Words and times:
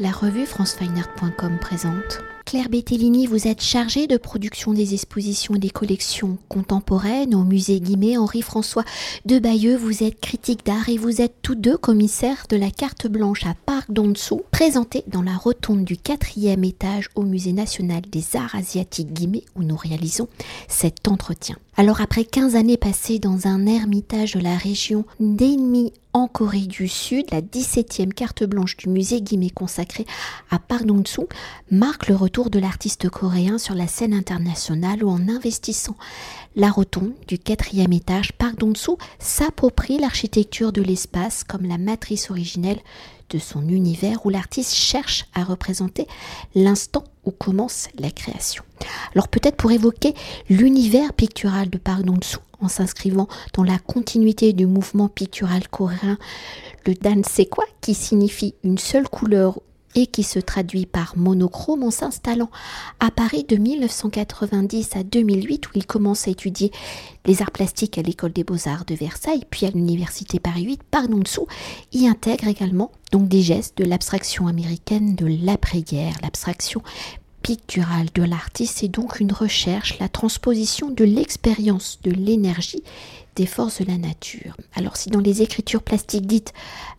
La 0.00 0.12
revue 0.12 0.46
francefineart.com 0.46 1.58
présente. 1.60 2.20
Claire 2.44 2.68
Bettellini, 2.68 3.26
vous 3.26 3.48
êtes 3.48 3.60
chargée 3.60 4.06
de 4.06 4.16
production 4.16 4.72
des 4.72 4.94
expositions 4.94 5.56
et 5.56 5.58
des 5.58 5.70
collections 5.70 6.38
contemporaines 6.48 7.34
au 7.34 7.42
musée 7.42 7.80
Guimet. 7.80 8.16
Henri-François 8.16 8.84
de 9.26 9.40
Bayeux, 9.40 9.76
vous 9.76 10.04
êtes 10.04 10.20
critique 10.20 10.64
d'art 10.64 10.88
et 10.88 10.98
vous 10.98 11.20
êtes 11.20 11.34
tous 11.42 11.56
deux 11.56 11.76
commissaires 11.76 12.46
de 12.48 12.56
la 12.56 12.70
carte 12.70 13.08
blanche 13.08 13.44
à 13.44 13.54
Parc 13.66 13.90
d'Ontsou, 13.90 14.42
présentée 14.52 15.02
dans 15.08 15.20
la 15.20 15.36
rotonde 15.36 15.84
du 15.84 15.96
quatrième 15.96 16.62
étage 16.62 17.08
au 17.16 17.22
musée 17.22 17.52
national 17.52 18.02
des 18.02 18.36
arts 18.36 18.54
asiatiques 18.54 19.12
Guimet 19.12 19.44
où 19.56 19.64
nous 19.64 19.76
réalisons 19.76 20.28
cet 20.68 21.08
entretien. 21.08 21.56
Alors 21.76 22.00
après 22.00 22.24
15 22.24 22.54
années 22.54 22.76
passées 22.76 23.18
dans 23.18 23.48
un 23.48 23.66
ermitage 23.66 24.34
de 24.34 24.40
la 24.40 24.56
région 24.56 25.04
d'Enmi 25.18 25.92
en 26.12 26.26
Corée 26.26 26.66
du 26.66 26.88
Sud, 26.88 27.26
la 27.30 27.40
17e 27.40 28.12
carte 28.12 28.44
blanche 28.44 28.76
du 28.76 28.88
musée 28.88 29.20
Guimet 29.20 29.50
consacrée 29.50 30.06
à 30.50 30.58
Park 30.58 30.84
Dong-soo 30.84 31.28
marque 31.70 32.08
le 32.08 32.16
retour 32.16 32.50
de 32.50 32.58
l'artiste 32.58 33.08
coréen 33.08 33.58
sur 33.58 33.74
la 33.74 33.86
scène 33.86 34.14
internationale 34.14 35.04
où 35.04 35.10
en 35.10 35.28
investissant 35.28 35.96
la 36.56 36.70
rotonde 36.70 37.12
du 37.26 37.38
quatrième 37.38 37.92
étage, 37.92 38.32
Park 38.32 38.58
Dong-soo 38.58 38.98
s'approprie 39.18 39.98
l'architecture 39.98 40.72
de 40.72 40.82
l'espace 40.82 41.44
comme 41.44 41.66
la 41.66 41.78
matrice 41.78 42.30
originelle 42.30 42.80
de 43.30 43.38
son 43.38 43.68
univers 43.68 44.24
où 44.24 44.30
l'artiste 44.30 44.74
cherche 44.74 45.26
à 45.34 45.44
représenter 45.44 46.06
l'instant 46.54 47.04
commence 47.30 47.88
la 47.98 48.10
création. 48.10 48.64
Alors 49.14 49.28
peut-être 49.28 49.56
pour 49.56 49.70
évoquer 49.70 50.14
l'univers 50.48 51.12
pictural 51.12 51.70
de 51.70 51.78
Park 51.78 52.02
Dong-soo 52.02 52.40
en 52.60 52.68
s'inscrivant 52.68 53.28
dans 53.54 53.62
la 53.62 53.78
continuité 53.78 54.52
du 54.52 54.66
mouvement 54.66 55.08
pictural 55.08 55.68
coréen, 55.68 56.18
le 56.86 56.94
Dan 56.94 57.22
quoi 57.50 57.64
qui 57.80 57.94
signifie 57.94 58.54
une 58.64 58.78
seule 58.78 59.08
couleur 59.08 59.60
et 59.94 60.06
qui 60.06 60.22
se 60.22 60.38
traduit 60.38 60.86
par 60.86 61.16
monochrome 61.16 61.82
en 61.82 61.90
s'installant 61.90 62.50
à 63.00 63.10
Paris 63.10 63.44
de 63.48 63.56
1990 63.56 64.96
à 64.96 65.02
2008 65.02 65.68
où 65.68 65.70
il 65.74 65.86
commence 65.86 66.28
à 66.28 66.30
étudier 66.30 66.70
les 67.26 67.42
arts 67.42 67.50
plastiques 67.50 67.98
à 67.98 68.02
l'école 68.02 68.32
des 68.32 68.44
beaux-arts 68.44 68.84
de 68.84 68.94
Versailles 68.94 69.44
puis 69.50 69.66
à 69.66 69.70
l'université 69.70 70.38
Paris 70.38 70.64
8 70.64 70.82
par 70.82 71.08
dessous 71.08 71.46
y 71.92 72.06
intègre 72.06 72.48
également 72.48 72.92
donc 73.12 73.28
des 73.28 73.42
gestes 73.42 73.78
de 73.78 73.84
l'abstraction 73.84 74.46
américaine 74.46 75.14
de 75.14 75.26
l'après-guerre, 75.26 76.14
l'abstraction 76.22 76.82
picturale 77.42 78.08
de 78.14 78.22
l'artiste 78.22 78.82
est 78.82 78.88
donc 78.88 79.20
une 79.20 79.32
recherche, 79.32 79.98
la 79.98 80.08
transposition 80.08 80.90
de 80.90 81.04
l'expérience 81.04 81.98
de 82.02 82.10
l'énergie 82.10 82.82
des 83.36 83.46
forces 83.46 83.80
de 83.80 83.86
la 83.86 83.98
nature. 83.98 84.56
Alors 84.74 84.96
si 84.96 85.10
dans 85.10 85.20
les 85.20 85.42
écritures 85.42 85.82
plastiques 85.82 86.26
dites 86.26 86.52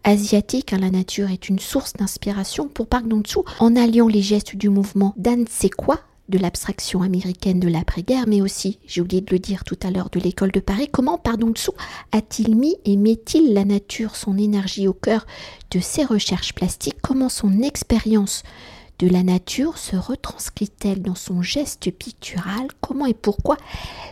asiatiques, 0.03 0.73
hein, 0.73 0.79
la 0.79 0.89
nature 0.89 1.29
est 1.29 1.49
une 1.49 1.59
source 1.59 1.93
d'inspiration 1.93 2.67
pour 2.67 2.87
Park 2.87 3.07
Dong-soo, 3.07 3.43
en 3.59 3.75
alliant 3.75 4.07
les 4.07 4.21
gestes 4.21 4.55
du 4.55 4.69
mouvement 4.69 5.13
Dan 5.17 5.45
quoi 5.77 5.99
de 6.29 6.37
l'abstraction 6.37 7.01
américaine 7.01 7.59
de 7.59 7.67
l'après-guerre, 7.67 8.25
mais 8.27 8.41
aussi, 8.41 8.77
j'ai 8.85 9.01
oublié 9.01 9.21
de 9.21 9.31
le 9.31 9.39
dire 9.39 9.63
tout 9.63 9.77
à 9.81 9.89
l'heure, 9.89 10.09
de 10.11 10.19
l'école 10.19 10.51
de 10.51 10.59
Paris, 10.59 10.87
comment 10.89 11.17
Park 11.17 11.39
Dong-soo 11.39 11.73
a-t-il 12.11 12.55
mis 12.55 12.75
et 12.85 12.95
met-il 12.95 13.53
la 13.53 13.65
nature, 13.65 14.15
son 14.15 14.37
énergie 14.37 14.87
au 14.87 14.93
cœur 14.93 15.25
de 15.71 15.79
ses 15.79 16.05
recherches 16.05 16.53
plastiques? 16.53 17.01
Comment 17.01 17.29
son 17.29 17.61
expérience 17.63 18.43
de 18.99 19.07
la 19.07 19.23
nature 19.23 19.77
se 19.77 19.95
retranscrit-elle 19.95 21.01
dans 21.01 21.15
son 21.15 21.41
geste 21.41 21.89
pictural? 21.91 22.67
Comment 22.81 23.05
et 23.05 23.13
pourquoi 23.13 23.57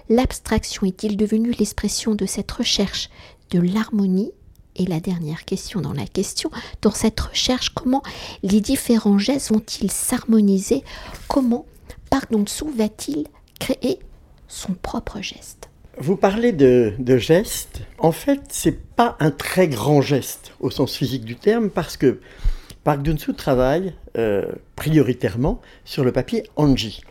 l'abstraction 0.09 0.87
est-il 0.87 1.17
devenue 1.17 1.51
l'expression 1.51 2.15
de 2.15 2.25
cette 2.25 2.51
recherche 2.51 3.09
de 3.51 3.59
l'harmonie? 3.59 4.31
Et 4.77 4.85
la 4.85 4.99
dernière 4.99 5.43
question 5.43 5.81
dans 5.81 5.93
la 5.93 6.05
question, 6.05 6.51
dans 6.81 6.91
cette 6.91 7.19
recherche, 7.19 7.69
comment 7.69 8.03
les 8.43 8.61
différents 8.61 9.17
gestes 9.17 9.51
vont-ils 9.51 9.91
s'harmoniser? 9.91 10.83
Comment 11.27 11.65
Pardon-dessous 12.09 12.69
va-t-il 12.69 13.25
créer 13.59 13.99
son 14.47 14.73
propre 14.73 15.19
geste? 15.19 15.69
Vous 15.99 16.15
parlez 16.15 16.51
de, 16.51 16.93
de 16.99 17.17
geste. 17.17 17.81
En 17.97 18.11
fait, 18.11 18.41
c'est 18.49 18.79
pas 18.95 19.17
un 19.19 19.31
très 19.31 19.67
grand 19.67 20.01
geste 20.01 20.53
au 20.59 20.69
sens 20.69 20.95
physique 20.95 21.25
du 21.25 21.35
terme 21.35 21.71
parce 21.71 21.97
que 21.97 22.21
Park 22.87 23.01
Dun-soo 23.01 23.33
travaille 23.33 23.91
euh, 24.17 24.45
prioritairement 24.77 25.59
sur 25.83 26.05
le 26.05 26.13
papier 26.13 26.43
Anji. 26.55 27.01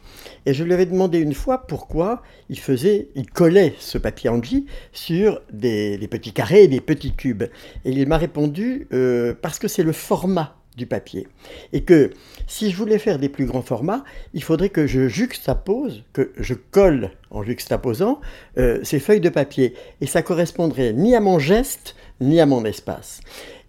Et 0.47 0.55
je 0.55 0.65
lui 0.65 0.73
avais 0.73 0.87
demandé 0.87 1.19
une 1.19 1.35
fois 1.35 1.67
pourquoi 1.67 2.23
il 2.49 2.59
faisait, 2.59 3.09
il 3.15 3.29
collait 3.29 3.75
ce 3.79 3.99
papier 3.99 4.31
Anji 4.31 4.65
sur 4.95 5.43
des, 5.53 5.99
petits 6.11 6.33
carrés, 6.33 6.67
des 6.67 6.81
petits 6.81 7.13
cubes. 7.13 7.43
Et 7.85 7.91
il 7.91 8.09
m'a 8.09 8.17
répondu 8.17 8.89
euh, 8.95 9.35
parce 9.43 9.59
que 9.59 9.69
c'est 9.69 9.83
le 9.83 9.93
format 9.93 10.57
du 10.79 10.87
papier. 10.87 11.29
Et 11.75 11.83
que 11.83 12.11
si 12.47 12.71
je 12.71 12.77
voulais 12.77 12.99
faire 12.99 13.19
des 13.19 13.29
plus 13.29 13.45
grands 13.45 13.61
formats, 13.61 14.03
il 14.33 14.43
faudrait 14.43 14.71
que 14.71 14.87
je 14.87 15.09
juxtapose, 15.09 16.05
que 16.15 16.33
je 16.39 16.55
colle 16.55 17.11
en 17.31 17.43
juxtaposant 17.43 18.21
euh, 18.57 18.81
ces 18.83 18.99
feuilles 18.99 19.21
de 19.21 19.29
papier. 19.29 19.75
Et 20.01 20.07
ça 20.07 20.23
correspondrait 20.23 20.95
ni 20.95 21.15
à 21.15 21.21
mon 21.21 21.39
geste, 21.39 21.97
ni 22.21 22.41
à 22.41 22.47
mon 22.47 22.65
espace. 22.65 23.21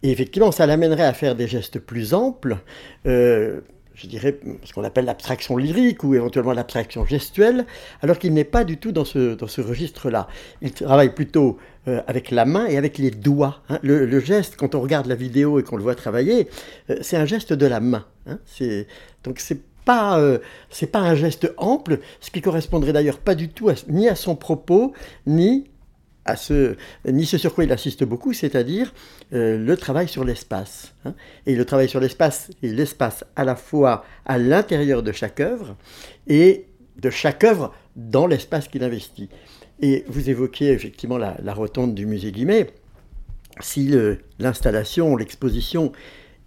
Et 0.07 0.11
effectivement, 0.11 0.53
ça 0.53 0.65
l'amènerait 0.65 1.03
à 1.03 1.11
faire 1.11 1.35
des 1.35 1.49
gestes 1.49 1.79
plus 1.79 2.13
amples, 2.13 2.59
euh, 3.07 3.59
je 3.93 4.07
dirais 4.07 4.39
ce 4.63 4.71
qu'on 4.71 4.85
appelle 4.85 5.03
l'abstraction 5.03 5.57
lyrique 5.57 6.01
ou 6.05 6.15
éventuellement 6.15 6.53
l'abstraction 6.53 7.05
gestuelle, 7.05 7.65
alors 8.01 8.17
qu'il 8.17 8.33
n'est 8.33 8.45
pas 8.45 8.63
du 8.63 8.77
tout 8.77 8.93
dans 8.93 9.03
ce, 9.03 9.35
dans 9.35 9.47
ce 9.47 9.59
registre-là. 9.59 10.29
Il 10.61 10.71
travaille 10.71 11.13
plutôt 11.13 11.57
euh, 11.89 12.01
avec 12.07 12.31
la 12.31 12.45
main 12.45 12.67
et 12.67 12.77
avec 12.77 12.97
les 12.97 13.11
doigts. 13.11 13.63
Hein. 13.67 13.79
Le, 13.83 14.19
geste, 14.21 14.55
quand 14.55 14.75
on 14.75 14.79
regarde 14.79 15.07
la 15.07 15.15
vidéo 15.15 15.59
et 15.59 15.63
qu'on 15.63 15.75
le 15.75 15.83
voit 15.83 15.95
travailler, 15.95 16.47
euh, 16.89 16.95
c'est 17.01 17.17
un 17.17 17.25
geste 17.25 17.51
de 17.51 17.65
la 17.65 17.81
main. 17.81 18.05
Hein. 18.27 18.39
donc 19.25 19.39
c'est 19.41 19.59
pas, 19.83 20.21
c'est 20.69 20.87
pas 20.87 20.99
un 20.99 21.15
geste 21.15 21.53
ample, 21.57 21.99
ce 22.21 22.31
qui 22.31 22.39
correspondrait 22.39 22.93
d'ailleurs 22.93 23.19
pas 23.19 23.35
du 23.35 23.49
tout 23.49 23.69
ni 23.89 24.07
à 24.07 24.15
son 24.15 24.37
propos, 24.37 24.93
ni 25.25 25.65
à 26.27 26.35
ce, 26.35 26.75
ni 27.05 27.25
ce 27.25 27.37
sur 27.37 27.55
quoi 27.55 27.63
il 27.63 27.71
assiste 27.71 28.03
beaucoup, 28.03 28.33
c'est-à-dire 28.33 28.93
euh, 29.33 29.57
le 29.57 29.77
travail 29.77 30.07
sur 30.07 30.23
l'espace. 30.23 30.93
Hein. 31.05 31.13
Et 31.45 31.55
le 31.55 31.65
travail 31.65 31.89
sur 31.89 31.99
l'espace, 31.99 32.51
et 32.61 32.69
l'espace 32.69 33.23
à 33.35 33.43
la 33.43 33.55
fois 33.55 34.05
à 34.25 34.37
l'intérieur 34.37 35.01
de 35.01 35.11
chaque 35.11 35.39
œuvre 35.39 35.75
et 36.27 36.67
de 37.01 37.09
chaque 37.09 37.43
œuvre 37.43 37.73
dans 37.95 38.27
l'espace 38.27 38.67
qu'il 38.67 38.83
investit. 38.83 39.29
Et 39.79 40.05
vous 40.07 40.29
évoquiez 40.29 40.71
effectivement 40.71 41.17
la, 41.17 41.53
rotonde 41.53 41.93
du 41.93 42.05
musée 42.05 42.31
Guimet. 42.31 42.67
Si 43.59 43.93
l'installation, 44.39 45.15
l'exposition 45.15 45.91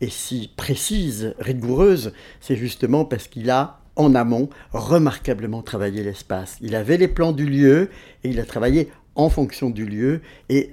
est 0.01 0.11
si 0.11 0.51
précise, 0.57 1.35
rigoureuse, 1.39 2.13
c'est 2.41 2.57
justement 2.57 3.05
parce 3.05 3.29
qu'il 3.29 3.51
a 3.51 3.81
en 3.97 4.15
amont 4.15 4.49
remarquablement 4.73 5.63
travaillé 5.63 6.03
l'espace. 6.03 6.57
Il 6.61 6.75
avait 6.75 6.97
les 6.97 7.09
plans 7.09 7.33
du 7.33 7.47
lieu 7.47 7.91
et 8.25 8.31
il 8.31 8.41
a 8.41 8.45
travaillé 8.45 8.91
en 9.15 9.29
fonction 9.29 9.71
du 9.71 9.87
lieu 9.87 10.23
et 10.49 10.71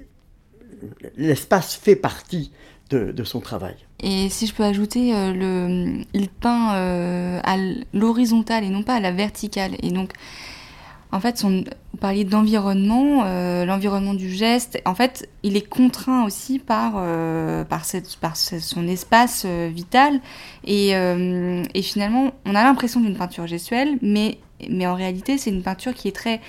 l'espace 1.16 1.74
fait 1.74 1.96
partie 1.96 2.52
de, 2.90 3.24
son 3.24 3.40
travail. 3.40 3.76
Et 4.00 4.30
si 4.30 4.46
je 4.46 4.54
peux 4.54 4.62
ajouter, 4.62 5.14
euh, 5.14 6.02
il 6.14 6.28
peint 6.28 6.74
euh, 6.74 7.40
à 7.44 7.56
l'horizontale 7.92 8.64
et 8.64 8.70
non 8.70 8.82
pas 8.82 8.94
à 8.94 9.00
la 9.00 9.12
verticale. 9.12 9.72
Et 9.82 9.90
donc, 9.90 10.12
en 11.12 11.20
fait, 11.20 11.42
vous 11.42 11.64
parliez 12.00 12.24
d'environnement, 12.24 13.24
euh, 13.26 13.66
l'environnement 13.66 14.14
du 14.14 14.30
geste. 14.30 14.80
En 14.86 14.94
fait, 14.94 15.28
il 15.42 15.56
est 15.56 15.68
contraint 15.68 16.24
aussi 16.24 16.58
par, 16.58 16.94
son 18.18 18.88
espace 18.88 19.44
vital. 19.44 20.20
Et, 20.64 20.94
finalement, 21.82 22.32
on 22.46 22.54
a 22.54 22.62
l'impression 22.62 23.00
d'une 23.00 23.16
peinture 23.16 23.46
gestuelle, 23.46 23.98
mais 24.00 24.38
en 24.86 24.94
réalité, 24.94 25.36
c'est 25.36 25.50
une 25.50 25.62
peinture 25.62 25.92
qui 25.92 26.08
est 26.08 26.16
très 26.16 26.40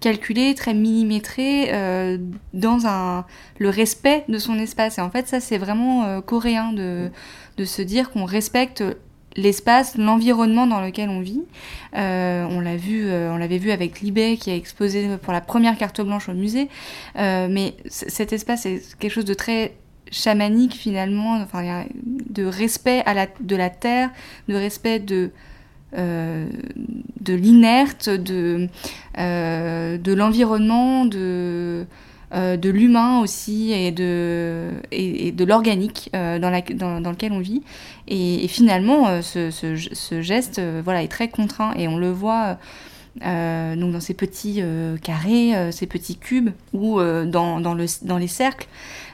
calculé, 0.00 0.54
très 0.54 0.74
millimétré 0.74 1.68
euh, 1.72 2.18
dans 2.52 2.86
un, 2.86 3.24
le 3.58 3.68
respect 3.68 4.24
de 4.28 4.38
son 4.38 4.58
espace. 4.58 4.98
Et 4.98 5.00
en 5.00 5.10
fait, 5.10 5.28
ça, 5.28 5.40
c'est 5.40 5.58
vraiment 5.58 6.04
euh, 6.04 6.20
coréen 6.20 6.72
de, 6.72 7.10
de 7.56 7.64
se 7.64 7.82
dire 7.82 8.10
qu'on 8.10 8.24
respecte 8.24 8.84
l'espace, 9.36 9.98
l'environnement 9.98 10.66
dans 10.66 10.80
lequel 10.80 11.10
on 11.10 11.20
vit. 11.20 11.42
Euh, 11.96 12.46
on 12.50 12.60
l'a 12.60 12.76
vu, 12.76 13.10
on 13.10 13.36
l'avait 13.36 13.58
vu 13.58 13.70
avec 13.70 14.00
Libé 14.00 14.38
qui 14.38 14.50
a 14.50 14.56
exposé 14.56 15.08
pour 15.20 15.32
la 15.32 15.42
première 15.42 15.76
carte 15.76 16.00
blanche 16.00 16.30
au 16.30 16.32
musée. 16.32 16.68
mais 17.14 17.74
cet 17.86 18.32
espace 18.32 18.64
est 18.64 18.96
quelque 18.98 19.12
chose 19.12 19.26
de 19.26 19.34
très 19.34 19.74
chamanique 20.10 20.72
finalement, 20.72 21.34
enfin, 21.34 21.84
de 22.30 22.46
respect 22.46 23.02
à 23.04 23.12
la, 23.12 23.26
de 23.40 23.56
la 23.56 23.68
terre, 23.68 24.10
de 24.48 24.54
respect 24.54 25.00
de 25.00 25.32
euh, 25.94 26.46
de 27.20 27.34
l'inerte, 27.34 28.08
de, 28.08 28.68
euh, 29.18 29.98
de 29.98 30.12
l'environnement, 30.12 31.04
de, 31.04 31.86
euh, 32.34 32.56
de 32.56 32.70
l'humain 32.70 33.20
aussi 33.20 33.72
et 33.72 33.92
de, 33.92 34.70
et, 34.90 35.30
de 35.32 35.44
l'organique 35.44 36.10
dans, 36.12 36.50
lequel 36.50 37.32
on 37.32 37.38
vit. 37.38 37.62
Et, 38.08 38.48
finalement, 38.48 39.22
ce, 39.22 39.50
ce, 39.50 40.22
geste 40.22 40.60
voilà, 40.82 41.02
est 41.02 41.08
très 41.08 41.28
contraint 41.28 41.72
et 41.76 41.88
on 41.88 41.96
le 41.96 42.10
voit 42.10 42.58
donc 43.20 43.92
dans 43.92 44.00
ces 44.00 44.14
petits 44.14 44.62
carrés, 45.02 45.72
ces 45.72 45.86
petits 45.86 46.16
cubes, 46.16 46.50
ou 46.72 47.00
dans, 47.00 47.60
dans, 47.60 47.74
le, 47.74 47.86
dans 48.02 48.18
les 48.18 48.28
cercles, 48.28 48.68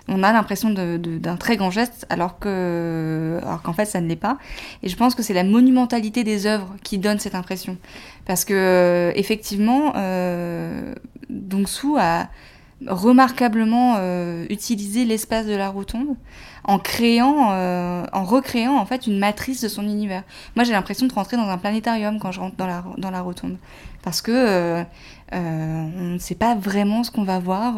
on 0.09 0.23
a 0.23 0.33
l'impression 0.33 0.71
d'un 0.71 1.37
très 1.37 1.57
grand 1.57 1.71
geste, 1.71 2.07
alors 2.11 2.39
que, 2.39 3.39
alors 3.43 3.63
qu'en 3.63 3.73
fait, 3.73 3.85
ça 3.85 4.01
ne 4.01 4.09
l'est 4.09 4.17
pas. 4.17 4.39
Et 4.83 4.89
je 4.89 4.97
pense 4.97 5.15
que 5.15 5.23
c'est 5.23 5.35
la 5.35 5.45
monumentalité 5.45 6.25
des 6.25 6.47
œuvres 6.47 6.75
qui 6.83 6.99
donne 6.99 7.19
cette 7.19 7.35
impression, 7.35 7.77
parce 8.27 8.45
que 8.45 9.13
effectivement, 9.15 9.93
euh, 9.97 10.95
Dong-Su 11.31 11.99
a 11.99 12.29
remarquablement 12.87 13.95
euh, 13.99 14.45
utilisé 14.51 15.05
l'espace 15.05 15.47
de 15.47 15.55
la 15.55 15.69
rotonde 15.69 16.17
en 16.65 16.79
créant, 16.79 17.53
euh, 17.53 18.05
en 18.13 18.25
recréant 18.25 18.77
en 18.77 18.87
fait 18.87 19.07
une 19.07 19.19
matrice 19.19 19.61
de 19.61 19.69
son 19.69 19.83
univers. 19.83 20.23
Moi, 20.55 20.65
j'ai 20.65 20.73
l'impression 20.73 21.07
de 21.07 21.13
rentrer 21.13 21.37
dans 21.37 21.49
un 21.49 21.59
planétarium 21.59 22.19
quand 22.19 22.33
je 22.33 22.41
rentre 22.41 22.57
dans 22.57 22.67
la, 22.67 22.85
dans 22.99 23.11
la 23.11 23.21
rotonde, 23.21 23.57
parce 24.03 24.23
que 24.23 24.33
euh, 24.33 24.83
euh, 25.35 25.89
on 25.99 26.03
ne 26.03 26.19
sait 26.19 26.35
pas 26.35 26.55
vraiment 26.55 27.05
ce 27.05 27.11
qu'on 27.11 27.25
va 27.25 27.39
voir. 27.39 27.75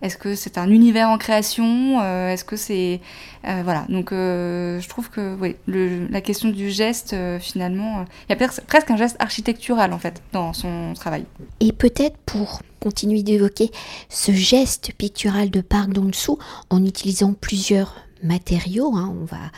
Est-ce 0.00 0.16
que 0.16 0.34
c'est 0.34 0.58
un 0.58 0.70
univers 0.70 1.10
en 1.10 1.18
création 1.18 2.02
Est-ce 2.02 2.44
que 2.44 2.56
c'est 2.56 3.00
voilà 3.44 3.84
Donc, 3.90 4.08
je 4.10 4.88
trouve 4.88 5.10
que 5.10 5.36
oui, 5.36 5.56
la 5.66 6.20
question 6.22 6.48
du 6.48 6.70
geste, 6.70 7.14
finalement, 7.40 8.06
il 8.28 8.36
y 8.38 8.42
a 8.42 8.48
presque 8.66 8.90
un 8.90 8.96
geste 8.96 9.16
architectural 9.18 9.92
en 9.92 9.98
fait 9.98 10.22
dans 10.32 10.54
son 10.54 10.94
travail. 10.94 11.26
Et 11.60 11.72
peut-être 11.72 12.16
pour 12.24 12.62
continuer 12.80 13.22
d'évoquer 13.22 13.70
ce 14.08 14.32
geste 14.32 14.92
pictural 14.96 15.50
de 15.50 15.60
Park 15.60 15.90
Dong-soo 15.90 16.38
en 16.70 16.84
utilisant 16.84 17.34
plusieurs 17.34 18.07
matériaux. 18.22 18.94
Hein. 18.94 19.14
on 19.20 19.24
va 19.24 19.50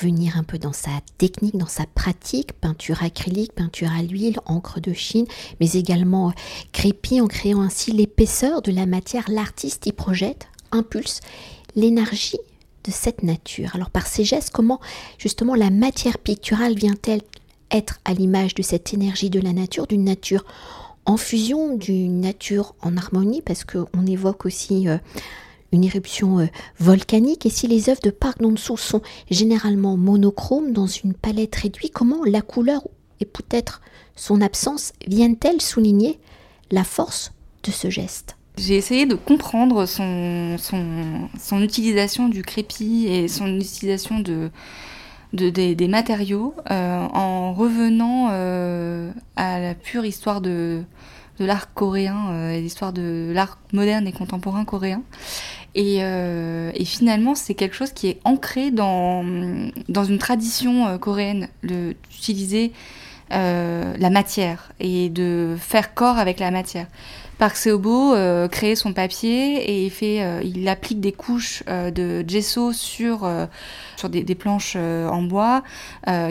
venir 0.00 0.36
un 0.38 0.42
peu 0.42 0.58
dans 0.58 0.72
sa 0.72 0.90
technique, 1.18 1.56
dans 1.56 1.66
sa 1.66 1.84
pratique, 1.86 2.52
peinture 2.54 3.02
acrylique, 3.02 3.52
peinture 3.52 3.90
à 3.92 4.02
l'huile, 4.02 4.40
encre 4.46 4.80
de 4.80 4.92
Chine, 4.92 5.26
mais 5.60 5.72
également 5.72 6.28
euh, 6.28 6.32
crépi 6.72 7.20
en 7.20 7.26
créant 7.26 7.60
ainsi 7.60 7.92
l'épaisseur 7.92 8.62
de 8.62 8.72
la 8.72 8.86
matière. 8.86 9.24
L'artiste 9.28 9.86
y 9.86 9.92
projette, 9.92 10.48
impulse 10.70 11.20
l'énergie 11.76 12.38
de 12.84 12.90
cette 12.90 13.22
nature. 13.22 13.70
Alors 13.74 13.90
par 13.90 14.06
ces 14.06 14.24
gestes, 14.24 14.50
comment 14.50 14.80
justement 15.18 15.54
la 15.54 15.70
matière 15.70 16.18
picturale 16.18 16.74
vient-elle 16.74 17.22
être 17.70 18.00
à 18.04 18.12
l'image 18.12 18.54
de 18.54 18.62
cette 18.62 18.92
énergie 18.92 19.30
de 19.30 19.40
la 19.40 19.52
nature, 19.52 19.86
d'une 19.86 20.04
nature 20.04 20.44
en 21.04 21.16
fusion, 21.16 21.76
d'une 21.76 22.20
nature 22.20 22.74
en 22.80 22.96
harmonie, 22.96 23.42
parce 23.42 23.64
qu'on 23.64 24.06
évoque 24.06 24.46
aussi 24.46 24.88
euh, 24.88 24.98
une 25.72 25.84
éruption 25.84 26.38
euh, 26.38 26.46
volcanique. 26.78 27.46
Et 27.46 27.50
si 27.50 27.66
les 27.66 27.88
œuvres 27.88 28.02
de 28.02 28.10
Park 28.10 28.40
Dong-soo 28.40 28.76
sont 28.76 29.02
généralement 29.30 29.96
monochromes 29.96 30.72
dans 30.72 30.86
une 30.86 31.14
palette 31.14 31.56
réduite, 31.56 31.92
comment 31.92 32.24
la 32.24 32.42
couleur 32.42 32.82
et 33.20 33.24
peut-être 33.24 33.80
son 34.14 34.40
absence 34.40 34.92
viennent-elles 35.06 35.62
souligner 35.62 36.20
la 36.70 36.84
force 36.84 37.32
de 37.64 37.70
ce 37.70 37.90
geste? 37.90 38.36
J'ai 38.58 38.76
essayé 38.76 39.06
de 39.06 39.14
comprendre 39.14 39.86
son, 39.86 40.56
son, 40.58 41.62
utilisation 41.62 42.28
du 42.28 42.42
crépi 42.42 43.06
et 43.06 43.26
son 43.26 43.46
utilisation 43.56 44.20
de, 44.20 44.50
des, 45.32 45.88
matériaux 45.88 46.54
euh, 46.70 47.06
en 47.14 47.54
revenant 47.54 48.28
euh, 48.30 49.10
à 49.36 49.58
la 49.58 49.74
pure 49.74 50.04
histoire 50.04 50.42
de, 50.42 50.82
de 51.38 51.46
l'art 51.46 51.72
coréen 51.72 52.50
et 52.50 52.60
l'histoire 52.60 52.92
de 52.92 53.32
l'art 53.34 53.58
moderne 53.72 54.06
et 54.06 54.12
contemporain 54.12 54.66
coréen. 54.66 55.02
Euh, 55.76 56.70
et, 56.74 56.84
finalement, 56.84 57.34
c'est 57.34 57.54
quelque 57.54 57.74
chose 57.74 57.92
qui 57.92 58.08
est 58.08 58.20
ancré 58.24 58.70
dans, 58.70 59.24
dans 59.88 60.04
une 60.04 60.18
tradition 60.18 60.86
euh, 60.86 60.98
coréenne, 60.98 61.48
d'utiliser 61.62 62.72
euh, 63.32 63.94
la 63.98 64.10
matière 64.10 64.72
et 64.80 65.08
de 65.08 65.56
faire 65.58 65.94
corps 65.94 66.18
avec 66.18 66.38
la 66.38 66.50
matière. 66.50 66.86
Park 67.38 67.56
Seo-bo 67.56 68.14
euh, 68.14 68.46
crée 68.46 68.76
son 68.76 68.92
papier 68.92 69.86
et 69.86 69.92
il, 70.44 70.68
applique 70.68 71.00
des 71.00 71.12
couches 71.12 71.64
de 71.66 72.22
gesso 72.28 72.72
sur, 72.72 73.28
sur 73.96 74.10
des, 74.10 74.22
des 74.22 74.34
planches 74.34 74.76
en 74.76 75.22
bois 75.22 75.62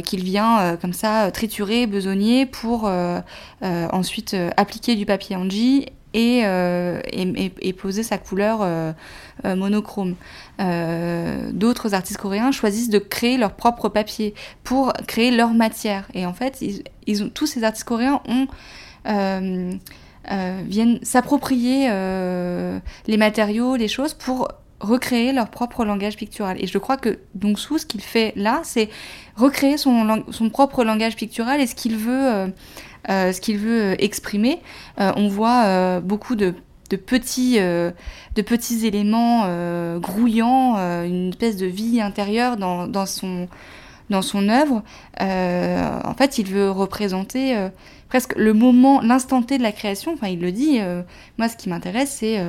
qu'il 0.06 0.24
vient 0.24 0.78
comme 0.80 0.94
ça 0.94 1.32
triturer, 1.32 1.88
besogner 1.88 2.46
pour 2.46 2.90
ensuite 3.62 4.38
appliquer 4.56 4.96
du 4.96 5.06
papier 5.06 5.36
hanji 5.36 5.88
et, 6.14 6.44
et, 7.62 7.74
poser 7.74 8.04
sa 8.04 8.18
couleur 8.18 8.94
euh, 9.44 9.56
monochrome. 9.56 10.16
Euh, 10.60 11.50
d'autres 11.52 11.96
artistes 11.96 12.20
coréens 12.20 12.52
choisissent 12.52 12.90
de 12.90 13.00
créer 13.00 13.38
leur 13.38 13.54
propre 13.54 13.90
papier 13.90 14.36
pour 14.64 14.94
créer 15.08 15.32
leur 15.32 15.54
matière. 15.54 16.08
Et 16.14 16.28
en 16.28 16.34
fait, 16.34 16.64
tous 17.34 17.48
ces 17.48 17.64
artistes 17.64 17.88
coréens 17.88 18.22
euh, 19.08 19.72
viennent 20.68 21.00
s'approprier 21.02 21.90
les 23.08 23.18
matériaux, 23.18 23.76
les 23.76 23.88
choses 23.88 24.14
pour 24.14 24.50
recréer 24.80 25.32
leur 25.32 25.50
propre 25.50 25.86
langage 25.86 26.18
pictural. 26.18 26.58
Et 26.60 26.68
je 26.68 26.78
crois 26.78 26.98
que 26.98 27.20
Dong-soo, 27.34 27.80
ce 27.80 27.86
qu'il 27.88 28.02
fait 28.02 28.34
là, 28.36 28.62
c'est 28.64 28.90
recréer 29.36 29.78
son, 29.78 30.22
propre 30.52 30.84
langage 30.84 31.16
pictural 31.16 31.62
et 31.62 31.68
ce 31.68 31.74
qu'il 31.74 31.98
veut, 31.98 32.52
ce 33.08 33.40
qu'il 33.42 33.58
veut 33.58 34.02
exprimer. 34.04 34.62
on 34.98 35.28
voit 35.28 36.00
beaucoup 36.02 36.36
de 36.36 36.54
petits, 36.98 37.60
euh, 37.60 37.92
de 38.36 38.42
petits 38.42 38.86
éléments 38.86 39.44
euh, 39.46 40.00
grouillants, 40.00 40.76
euh, 40.78 41.06
une 41.06 41.30
espèce 41.30 41.58
de 41.58 41.66
vie 41.66 42.02
intérieure 42.02 42.58
dans 42.58 43.06
son, 43.06 43.48
dans 44.10 44.22
son 44.22 44.50
œuvre. 44.50 44.84
en 45.20 46.14
fait, 46.18 46.38
il 46.38 46.48
veut 46.48 46.70
représenter 46.70 47.70
presque 48.12 48.36
le 48.36 48.52
moment, 48.52 49.00
l'instant 49.00 49.42
T 49.42 49.58
de 49.58 49.64
la 49.64 49.72
création. 49.72 50.12
Enfin, 50.12 50.28
il 50.28 50.42
le 50.42 50.52
dit. 50.52 50.82
moi, 51.38 51.48
ce 51.48 51.56
qui 51.56 51.70
m'intéresse, 51.70 52.18
c'est 52.20 52.44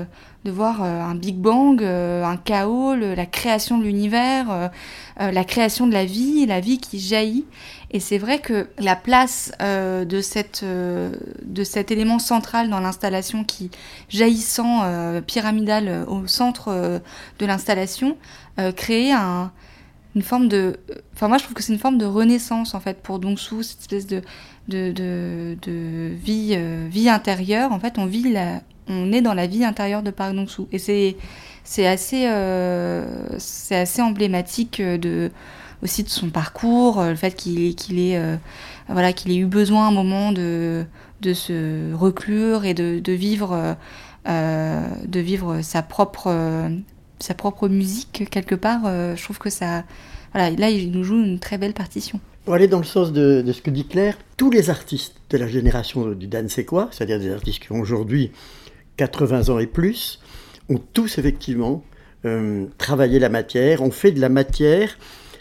de 0.44 0.50
voir 0.50 0.82
un 0.82 1.14
Big 1.14 1.36
Bang, 1.36 1.80
un 1.80 2.36
chaos, 2.36 2.96
la 2.96 3.26
création 3.26 3.78
de 3.78 3.84
l'univers, 3.84 4.72
la 5.20 5.44
création 5.44 5.86
de 5.86 5.92
la 5.92 6.04
vie, 6.04 6.46
la 6.46 6.58
vie 6.58 6.78
qui 6.78 6.98
jaillit. 6.98 7.46
Et 7.92 8.00
c'est 8.00 8.18
vrai 8.18 8.38
que 8.38 8.68
la 8.78 8.96
place 8.96 9.52
euh, 9.60 10.04
de, 10.04 10.20
euh, 10.62 11.12
de 11.42 11.64
cet 11.64 11.90
élément 11.90 12.18
central 12.18 12.70
dans 12.70 12.80
l'installation 12.80 13.44
qui 13.44 13.70
jaillissant 14.08 14.80
euh, 14.84 15.20
pyramidal 15.20 16.06
au 16.08 16.26
centre 16.26 17.00
de 17.38 17.46
l'installation 17.46 18.16
crée 18.76 19.12
un, 19.12 19.52
une 20.14 20.22
forme 20.22 20.48
de... 20.48 20.76
Enfin 21.14 21.28
moi 21.28 21.38
je 21.38 21.44
trouve 21.44 21.54
que 21.54 21.62
c'est 21.62 21.72
une 21.72 21.78
forme 21.78 21.98
de 21.98 22.04
renaissance 22.06 22.74
en 22.74 22.80
fait 22.80 23.02
pour 23.02 23.18
Dong-soo, 23.18 23.62
cette 23.62 23.80
espèce 23.80 24.06
de, 24.06 24.22
de, 24.68 24.92
de, 25.62 26.08
vie, 26.14 26.58
vie 26.90 27.08
intérieure. 27.08 27.72
En 27.72 27.80
fait 27.80 27.98
on 27.98 28.06
vit 28.06 28.34
on 28.88 29.12
est 29.12 29.22
dans 29.22 29.34
la 29.34 29.46
vie 29.46 29.64
intérieure 29.64 30.02
de 30.02 30.10
Park 30.10 30.34
Dong-soo. 30.34 30.68
Et 30.72 30.78
c'est, 30.78 31.16
c'est 31.64 31.86
assez, 31.86 32.28
c'est 33.38 33.76
assez 33.76 34.02
emblématique 34.02 34.82
de 34.82 35.30
aussi 35.82 36.02
de 36.04 36.08
son 36.08 36.30
parcours, 36.30 37.00
euh, 37.00 37.10
le 37.10 37.16
fait 37.16 37.34
qu'il 37.34 37.74
qu'il 37.74 37.98
ait, 37.98 38.16
euh, 38.16 38.36
voilà, 38.88 39.12
qu'il 39.12 39.32
ait 39.32 39.36
eu 39.36 39.46
besoin 39.46 39.88
un 39.88 39.90
moment 39.90 40.32
de, 40.32 40.84
de 41.20 41.34
se 41.34 41.92
reclure 41.94 42.64
et 42.64 42.74
de, 42.74 43.00
de 43.00 43.12
vivre, 43.12 43.76
euh, 44.28 44.86
de 45.06 45.20
vivre 45.20 45.60
sa, 45.62 45.82
propre, 45.82 46.70
sa 47.18 47.34
propre 47.34 47.68
musique 47.68 48.28
quelque 48.30 48.54
part. 48.54 48.82
je 48.84 49.22
trouve 49.22 49.38
que 49.38 49.50
ça. 49.50 49.84
Voilà, 50.32 50.50
là, 50.50 50.70
il 50.70 50.90
nous 50.90 51.04
joue 51.04 51.22
une 51.22 51.38
très 51.38 51.58
belle 51.58 51.74
partition. 51.74 52.20
Pour 52.44 52.54
aller 52.54 52.68
dans 52.68 52.78
le 52.78 52.84
sens 52.84 53.12
de, 53.12 53.42
de 53.42 53.52
ce 53.52 53.62
que 53.62 53.70
dit 53.70 53.86
Claire, 53.86 54.16
tous 54.36 54.50
les 54.50 54.70
artistes 54.70 55.14
de 55.30 55.38
la 55.38 55.46
génération 55.46 56.10
du 56.12 56.26
Dan 56.26 56.48
quoi, 56.66 56.88
c'est-à-dire 56.90 57.20
des 57.20 57.32
artistes 57.32 57.62
qui 57.62 57.72
ont 57.72 57.80
aujourd'hui 57.80 58.32
80 58.96 59.48
ans 59.48 59.58
et 59.58 59.66
plus, 59.66 60.20
ont 60.68 60.80
tous 60.92 61.18
effectivement 61.18 61.84
travaillé 62.78 63.18
la 63.18 63.28
matière, 63.28 63.82
ont 63.82 63.90
fait 63.90 64.12
de 64.12 64.20
la 64.20 64.28
matière 64.28 64.96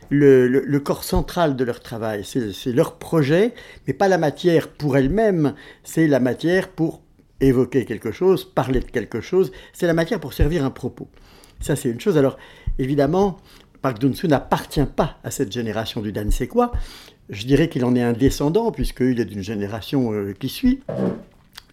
le, 0.10 0.78
corps 0.80 1.04
central 1.04 1.56
de 1.56 1.64
leur 1.64 1.80
travail. 1.80 2.24
C'est 2.26 2.72
leur 2.72 2.96
projet, 2.98 3.54
mais 3.88 3.94
pas 3.94 4.08
la 4.08 4.18
matière 4.18 4.68
pour 4.68 4.98
elle-même, 4.98 5.54
c'est 5.84 6.08
la 6.08 6.20
matière 6.20 6.70
pour 6.70 7.02
évoquer 7.40 7.86
quelque 7.86 8.12
chose, 8.12 8.46
parler 8.46 8.80
de 8.80 8.86
quelque 8.86 9.22
chose, 9.22 9.52
c'est 9.74 9.88
la 9.88 9.94
matière 9.94 10.20
pour 10.20 10.34
servir 10.34 10.66
un 10.66 10.70
propos. 10.70 11.08
Ça, 11.60 11.76
c'est 11.76 11.90
une 11.90 12.00
chose. 12.00 12.18
Alors, 12.18 12.38
évidemment, 12.80 13.38
Park 13.82 14.00
Dun-soo 14.00 14.28
n'appartient 14.28 14.86
pas 14.86 15.18
à 15.24 15.32
cette 15.32 15.52
génération 15.52 16.02
du 16.02 16.12
Dan 16.12 16.30
quoi. 16.50 16.72
Je 17.30 17.46
dirais 17.46 17.70
qu'il 17.70 17.86
en 17.86 17.96
est 17.96 18.02
un 18.02 18.14
descendant, 18.14 18.72
puisqu'il 18.72 19.20
est 19.20 19.26
d'une 19.26 19.42
génération 19.42 20.14
euh, 20.14 20.34
qui 20.38 20.50
suit. 20.50 20.82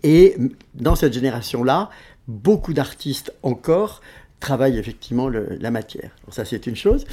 Et 0.02 0.36
dans 0.74 0.94
cette 0.94 1.12
génération-là, 1.12 1.90
beaucoup 2.28 2.72
d'artistes 2.72 3.32
encore 3.42 4.00
travaille 4.40 4.78
effectivement 4.78 5.28
la 5.28 5.70
matière. 5.72 6.14
ça, 6.30 6.44
c'est 6.44 6.68
une 6.68 6.76
chose. 6.76 7.04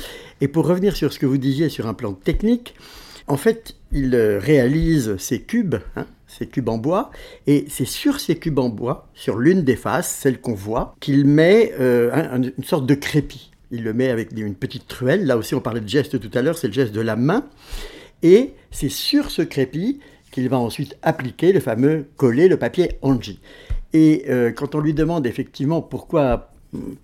Et 0.41 0.47
pour 0.47 0.67
revenir 0.67 0.95
sur 0.95 1.11
ce 1.11 1.17
que 1.17 1.25
vous 1.25 1.39
disiez 1.39 1.69
sur 1.69 1.87
un 1.87 1.95
plan 1.95 2.13
technique, 2.13 2.75
en 3.27 3.37
fait, 3.37 3.75
il 3.91 4.13
euh, 4.13 4.37
réalise 4.39 5.17
ces 5.17 5.41
cubes, 5.41 5.77
hein, 5.95 6.05
ces 6.27 6.45
cubes 6.45 6.69
en 6.69 6.77
bois, 6.77 7.09
et 7.47 7.65
c'est 7.69 7.85
sur 7.85 8.19
ces 8.19 8.37
cubes 8.37 8.59
en 8.59 8.69
bois, 8.69 9.07
sur 9.15 9.37
l'une 9.37 9.63
des 9.63 9.75
faces, 9.75 10.09
celle 10.09 10.39
qu'on 10.39 10.53
voit, 10.53 10.95
qu'il 10.99 11.25
met 11.25 11.73
euh, 11.79 12.51
une 12.55 12.63
sorte 12.63 12.85
de 12.85 12.93
crépi. 12.93 13.51
Il 13.71 13.83
le 13.83 13.93
met 13.93 14.09
avec 14.09 14.31
une 14.35 14.55
petite 14.55 14.87
truelle. 14.87 15.25
Là 15.25 15.37
aussi, 15.37 15.55
on 15.55 15.61
parlait 15.61 15.81
de 15.81 15.89
geste 15.89 16.19
tout 16.19 16.37
à 16.37 16.41
l'heure, 16.41 16.57
c'est 16.57 16.67
le 16.67 16.73
geste 16.73 16.93
de 16.93 17.01
la 17.01 17.15
main. 17.15 17.45
Et 18.23 18.53
c'est 18.71 18.89
sur 18.89 19.31
ce 19.31 19.41
crépi 19.41 19.99
qu'il 20.31 20.49
va 20.49 20.57
ensuite 20.57 20.97
appliquer 21.01 21.53
le 21.53 21.59
fameux 21.59 22.07
coller, 22.17 22.47
le 22.47 22.57
papier 22.57 22.97
Anji. 23.01 23.39
Et 23.93 24.25
euh, 24.29 24.51
quand 24.51 24.75
on 24.75 24.79
lui 24.79 24.93
demande 24.93 25.25
effectivement 25.27 25.81
pourquoi, 25.81 26.51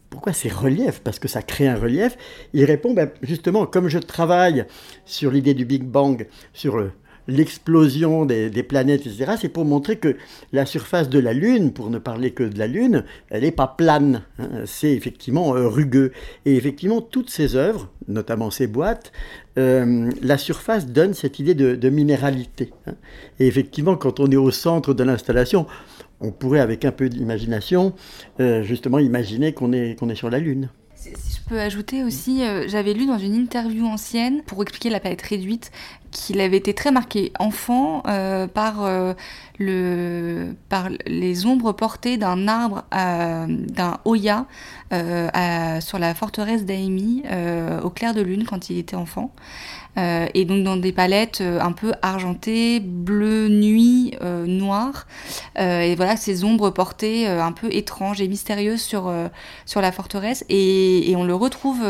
pourquoi 0.10 0.34
ces 0.34 0.50
reliefs, 0.50 1.00
parce 1.02 1.20
que 1.20 1.28
ça 1.28 1.42
crée 1.42 1.68
un 1.68 1.78
relief, 1.78 2.18
il 2.54 2.66
répond 2.66 2.94
ben, 2.94 3.10
justement, 3.22 3.66
comme 3.66 3.88
je 3.88 4.00
travaille 4.00 4.66
sur 5.06 5.32
l'idée 5.32 5.54
du 5.54 5.66
Big 5.66 5.84
Bang, 5.84 6.28
sur 6.54 6.78
le, 6.78 6.92
l'explosion 7.28 8.26
des, 8.26 8.64
planètes, 8.64 9.06
etc., 9.06 9.34
c'est 9.40 9.50
pour 9.50 9.66
montrer 9.66 9.98
que 9.98 10.16
la 10.52 10.66
surface 10.66 11.10
de 11.10 11.20
la 11.20 11.34
Lune, 11.34 11.72
pour 11.72 11.90
ne 11.90 11.98
parler 11.98 12.32
que 12.32 12.44
de 12.44 12.58
la 12.58 12.68
Lune, 12.68 13.04
elle 13.30 13.44
n'est 13.44 13.52
pas 13.52 13.68
plane, 13.68 14.24
hein. 14.40 14.50
c'est 14.66 14.92
effectivement 14.92 15.56
euh, 15.56 15.68
rugueux. 15.68 16.12
Et 16.46 16.56
effectivement, 16.56 17.02
toutes 17.02 17.30
ces 17.30 17.56
œuvres, 17.56 17.90
notamment 18.08 18.52
ces 18.52 18.68
boîtes, 18.68 19.12
euh, 19.58 20.10
la 20.22 20.38
surface 20.38 20.88
donne 20.88 21.14
cette 21.14 21.40
idée 21.40 21.56
de, 21.56 21.90
minéralité. 21.90 22.72
Hein. 22.88 22.94
Et 23.40 23.48
effectivement, 23.48 23.96
quand 23.96 24.20
on 24.20 24.30
est 24.32 24.38
au 24.38 24.52
centre 24.52 24.94
de 24.94 25.04
l'installation, 25.04 25.66
on 26.20 26.32
pourrait, 26.32 26.60
avec 26.60 26.86
un 26.86 26.92
peu 26.92 27.10
d'imagination, 27.10 27.94
euh, 28.40 28.64
justement 28.64 29.00
imaginer 29.00 29.54
qu'on 29.54 29.74
est, 29.74 29.98
qu'on 30.00 30.10
est 30.10 30.16
sur 30.16 30.30
la 30.30 30.40
Lune. 30.40 30.70
Si 30.96 31.10
je 31.10 31.50
peux 31.50 31.60
ajouter 31.60 32.04
aussi, 32.04 32.44
j'avais 32.68 32.94
lu 32.94 33.08
dans 33.08 33.18
une 33.18 33.34
interview 33.34 33.88
ancienne, 33.88 34.44
pour 34.44 34.62
expliquer 34.62 34.92
la 34.92 35.00
palette 35.00 35.24
réduite, 35.24 35.72
qu'il 36.12 36.42
avait 36.42 36.58
été 36.58 36.74
très 36.74 36.92
marqué 36.92 37.32
enfant 37.40 38.04
euh, 38.08 38.48
par, 38.48 38.84
euh, 38.84 39.14
le, 39.60 40.54
par 40.70 40.90
les 41.06 41.46
ombres 41.46 41.72
portées 41.72 42.18
d'un 42.18 42.48
arbre, 42.48 42.84
d'un 42.92 43.98
Oya, 44.06 44.46
euh, 44.94 45.82
sur 45.82 46.00
la 46.00 46.14
forteresse 46.14 46.66
d'Aimi, 46.66 47.24
au 47.84 47.90
clair 47.90 48.14
de 48.14 48.22
lune, 48.22 48.46
quand 48.46 48.70
il 48.70 48.78
était 48.78 48.96
enfant. 48.96 49.34
Euh, 49.98 50.28
et 50.34 50.46
donc 50.46 50.64
dans 50.64 50.78
des 50.78 50.94
palettes 50.94 51.42
euh, 51.42 51.60
un 51.60 51.74
peu 51.74 51.92
argentées, 52.02 52.80
bleu 52.80 53.50
nuit, 53.50 54.14
euh, 54.22 54.46
noir. 54.46 55.06
et 55.58 55.96
voilà 55.96 56.16
ces 56.16 56.44
ombres 56.46 56.70
portées 56.70 57.28
un 57.28 57.52
peu 57.52 57.68
étranges 57.74 58.22
et 58.22 58.28
mystérieuses 58.28 58.82
sur, 58.82 59.12
sur 59.66 59.82
la 59.82 59.92
forteresse. 59.92 60.46
Et, 60.50 61.14
on 61.18 61.24
le 61.24 61.36
retrouve 61.36 61.82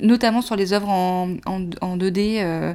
notamment 0.00 0.40
sur 0.40 0.56
les 0.56 0.72
œuvres 0.72 0.88
en, 0.88 1.30
en, 1.46 1.96
2D. 1.96 2.74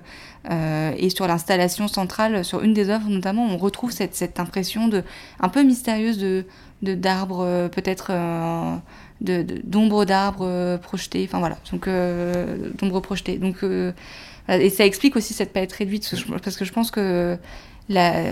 et 0.98 1.10
sur 1.10 1.28
l'installation 1.28 1.88
centrale, 1.88 2.44
sur 2.44 2.62
une 2.62 2.74
des 2.74 2.90
œuvres 2.90 3.10
notamment, 3.10 3.46
on 3.46 3.58
retrouve 3.58 3.92
cette, 3.92 4.16
cette 4.16 4.40
impression 4.40 4.88
de, 4.88 5.04
un 5.40 5.50
peu 5.50 5.64
mystérieuse 5.64 6.18
de 6.18 6.46
d'arbres 6.82 7.70
peut-être 7.72 8.12
d'ombres 9.22 10.06
d'arbres 10.06 10.46
euh, 10.48 10.78
projetées, 10.78 11.26
enfin 11.28 11.40
voilà, 11.40 11.58
donc 11.72 11.88
euh, 11.88 12.70
projetées. 13.02 13.38
Donc, 13.38 13.64
euh, 13.64 13.92
et 14.48 14.70
ça 14.70 14.86
explique 14.86 15.16
aussi 15.16 15.34
cette 15.34 15.52
palette 15.52 15.74
réduite, 15.74 16.14
parce 16.44 16.56
que 16.56 16.66
je 16.66 16.72
pense 16.72 16.92
que 16.92 17.38
la, 17.90 18.32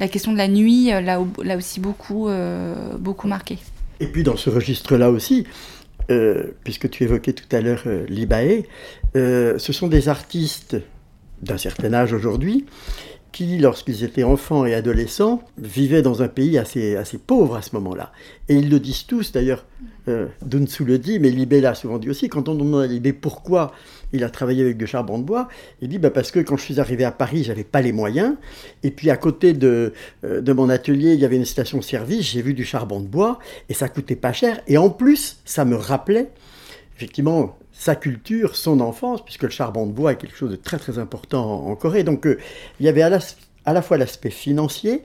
la 0.00 0.08
question 0.08 0.32
de 0.32 0.36
la 0.36 0.48
nuit 0.48 0.90
l'a 0.90 1.56
aussi 1.56 1.80
beaucoup, 1.80 2.28
beaucoup 2.98 3.26
marqué. 3.26 3.58
Et 3.98 4.06
puis 4.06 4.22
dans 4.22 4.36
ce 4.36 4.48
registre-là 4.48 5.10
aussi, 5.10 5.44
puisque 6.62 6.88
tu 6.88 7.02
évoquais 7.02 7.32
tout 7.32 7.48
à 7.50 7.60
l'heure 7.60 7.82
Libae, 8.08 8.62
ce 9.14 9.72
sont 9.72 9.88
des 9.88 10.08
artistes 10.08 10.76
d'un 11.42 11.58
certain 11.58 11.92
âge 11.92 12.12
aujourd'hui 12.12 12.64
qui, 13.36 13.58
lorsqu'ils 13.58 14.02
étaient 14.02 14.24
enfants 14.24 14.64
et 14.64 14.72
adolescents, 14.72 15.42
vivaient 15.58 16.00
dans 16.00 16.22
un 16.22 16.28
pays 16.28 16.56
assez, 16.56 16.96
assez 16.96 17.18
pauvre 17.18 17.56
à 17.56 17.60
ce 17.60 17.74
moment-là. 17.74 18.10
Et 18.48 18.54
ils 18.54 18.70
le 18.70 18.80
disent 18.80 19.04
tous, 19.04 19.30
d'ailleurs, 19.30 19.66
euh, 20.08 20.28
le 20.40 20.96
dit, 20.96 21.18
mais 21.18 21.28
Libé 21.28 21.60
l'a 21.60 21.74
souvent 21.74 21.98
dit 21.98 22.08
aussi, 22.08 22.30
quand 22.30 22.48
on 22.48 22.54
demande 22.54 22.80
à 22.80 22.86
Libé 22.86 23.12
pourquoi 23.12 23.72
il 24.14 24.24
a 24.24 24.30
travaillé 24.30 24.62
avec 24.62 24.78
du 24.78 24.86
charbon 24.86 25.18
de 25.18 25.24
bois, 25.24 25.48
il 25.82 25.90
dit 25.90 25.98
bah, 25.98 26.08
parce 26.08 26.30
que 26.30 26.40
quand 26.40 26.56
je 26.56 26.62
suis 26.62 26.80
arrivé 26.80 27.04
à 27.04 27.12
Paris, 27.12 27.44
j'avais 27.44 27.64
pas 27.64 27.82
les 27.82 27.92
moyens, 27.92 28.36
et 28.82 28.90
puis 28.90 29.10
à 29.10 29.18
côté 29.18 29.52
de, 29.52 29.92
euh, 30.24 30.40
de 30.40 30.52
mon 30.54 30.70
atelier, 30.70 31.12
il 31.12 31.20
y 31.20 31.26
avait 31.26 31.36
une 31.36 31.44
station-service, 31.44 32.30
j'ai 32.30 32.40
vu 32.40 32.54
du 32.54 32.64
charbon 32.64 33.00
de 33.00 33.06
bois, 33.06 33.38
et 33.68 33.74
ça 33.74 33.90
coûtait 33.90 34.16
pas 34.16 34.32
cher, 34.32 34.62
et 34.66 34.78
en 34.78 34.88
plus, 34.88 35.40
ça 35.44 35.66
me 35.66 35.76
rappelait, 35.76 36.30
effectivement, 36.96 37.58
sa 37.78 37.94
culture, 37.94 38.56
son 38.56 38.80
enfance, 38.80 39.22
puisque 39.24 39.42
le 39.42 39.50
charbon 39.50 39.86
de 39.86 39.92
bois 39.92 40.12
est 40.12 40.16
quelque 40.16 40.36
chose 40.36 40.50
de 40.50 40.56
très 40.56 40.78
très 40.78 40.98
important 40.98 41.68
en, 41.68 41.76
Corée. 41.76 42.04
Donc 42.04 42.26
euh, 42.26 42.38
il 42.80 42.86
y 42.86 42.88
avait 42.88 43.02
à 43.02 43.10
la, 43.10 43.82
fois 43.82 43.98
l'aspect 43.98 44.30
financier 44.30 45.02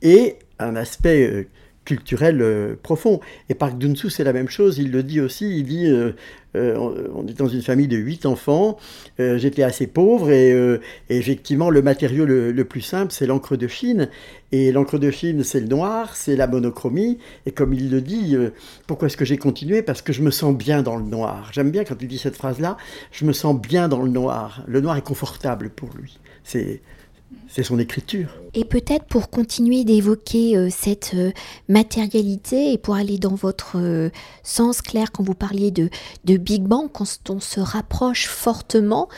et 0.00 0.38
un 0.58 0.74
aspect 0.74 1.28
euh, 1.28 1.46
culturel 1.84 2.40
euh, 2.40 2.74
profond. 2.82 3.20
Et 3.48 3.54
Park 3.54 3.78
Dun-soo, 3.78 4.08
c'est 4.08 4.24
la 4.24 4.32
même 4.32 4.48
chose, 4.48 4.78
il 4.78 4.90
le 4.90 5.02
dit 5.02 5.20
aussi, 5.20 5.58
il 5.58 5.64
dit, 5.64 5.86
euh, 5.86 6.12
euh, 6.56 7.08
on, 7.14 7.26
est 7.26 7.36
dans 7.36 7.48
une 7.48 7.62
famille 7.62 7.88
de 7.88 7.96
huit 7.96 8.26
enfants, 8.26 8.78
j'étais 9.18 9.62
assez 9.62 9.86
pauvre, 9.86 10.30
et, 10.30 10.54
effectivement, 11.08 11.68
le 11.68 11.82
matériau 11.82 12.24
le, 12.24 12.64
plus 12.64 12.80
simple, 12.80 13.12
c'est 13.12 13.26
l'encre 13.26 13.56
de 13.56 13.66
Chine, 13.66 14.08
et 14.52 14.70
l'encre 14.70 14.98
de 14.98 15.10
Chine, 15.10 15.42
c'est 15.42 15.60
le 15.60 15.66
noir, 15.66 16.14
c'est 16.14 16.36
la 16.36 16.46
monochromie, 16.46 17.18
et 17.44 17.50
comme 17.50 17.74
il 17.74 17.90
le 17.90 18.00
dit, 18.00 18.36
pourquoi 18.86 19.06
est-ce 19.06 19.16
que 19.16 19.24
j'ai 19.24 19.36
continué? 19.36 19.82
Parce 19.82 20.00
que 20.00 20.12
je 20.12 20.22
me 20.22 20.30
sens 20.30 20.56
bien 20.56 20.82
dans 20.82 20.96
le 20.96 21.04
noir. 21.04 21.50
J'aime 21.52 21.72
bien 21.72 21.82
quand 21.82 22.00
il 22.00 22.06
dit 22.06 22.18
cette 22.18 22.36
phrase-là, 22.36 22.76
je 23.10 23.24
me 23.24 23.32
sens 23.32 23.60
bien 23.60 23.88
dans 23.88 24.02
le 24.02 24.10
noir. 24.10 24.62
Le 24.68 24.80
noir 24.80 24.96
est 24.96 25.04
confortable 25.04 25.70
pour 25.70 25.90
lui. 25.96 26.20
C'est 26.44 26.80
c'est 27.48 27.62
son 27.62 27.78
écriture. 27.78 28.28
Et 28.54 28.64
peut-être 28.64 29.04
pour 29.04 29.30
continuer 29.30 29.84
d'évoquer 29.84 30.56
euh, 30.56 30.68
cette 30.70 31.12
euh, 31.14 31.32
matérialité 31.68 32.72
et 32.72 32.78
pour 32.78 32.94
aller 32.94 33.18
dans 33.18 33.34
votre 33.34 33.78
euh, 33.78 34.10
sens 34.42 34.82
clair 34.82 35.12
quand 35.12 35.22
vous 35.22 35.34
parliez 35.34 35.70
de, 35.70 35.88
Big 36.24 36.62
Bang, 36.62 36.90
quand 36.92 37.30
on 37.30 37.40
se 37.40 37.60
rapproche 37.60 38.26
fortement, 38.26 39.08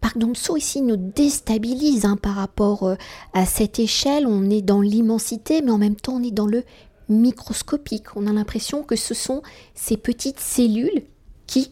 Park 0.00 0.18
Dong-soo 0.18 0.58
ici 0.58 0.82
nous 0.82 0.96
déstabilise 0.96 2.04
hein, 2.04 2.16
par 2.16 2.34
rapport 2.34 2.94
à 3.32 3.46
cette 3.46 3.78
échelle. 3.78 4.26
On 4.26 4.50
est 4.50 4.60
dans 4.60 4.82
l'immensité, 4.82 5.62
mais 5.62 5.70
en 5.70 5.78
même 5.78 5.96
temps 5.96 6.16
on 6.16 6.22
est 6.22 6.30
dans 6.30 6.46
le 6.46 6.64
microscopique. 7.08 8.14
On 8.14 8.26
a 8.26 8.32
l'impression 8.32 8.82
que 8.82 8.96
ce 8.96 9.14
sont 9.14 9.42
ces 9.74 9.96
petites 9.96 10.40
cellules 10.40 11.04
qui 11.46 11.70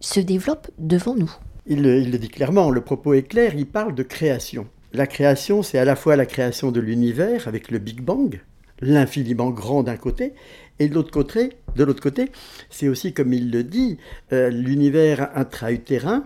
se 0.00 0.20
développent 0.20 0.70
devant 0.78 1.14
nous 1.14 1.30
il, 1.66 1.82
le 1.82 2.18
dit 2.18 2.28
clairement, 2.28 2.70
le 2.70 2.80
propos 2.80 3.14
est 3.14 3.22
clair, 3.22 3.54
il 3.56 3.66
parle 3.66 3.94
de 3.94 4.02
création. 4.02 4.66
La 4.92 5.06
création, 5.06 5.62
c'est 5.62 5.78
à 5.78 5.84
la 5.84 5.96
fois 5.96 6.14
la 6.16 6.26
création 6.26 6.70
de 6.70 6.80
l'univers 6.80 7.48
avec 7.48 7.70
le 7.70 7.78
Big 7.78 8.00
Bang, 8.00 8.40
l'infiniment 8.80 9.50
grand 9.50 9.82
d'un 9.82 9.96
côté, 9.96 10.34
et 10.78 10.88
de 10.88 10.94
l'autre 10.94 11.10
côté, 11.10 12.30
c'est 12.70 12.88
aussi, 12.88 13.12
comme 13.12 13.32
il 13.32 13.50
le 13.50 13.64
dit, 13.64 13.98
euh, 14.32 14.50
l'univers 14.50 15.30
intra-utérin, 15.34 16.24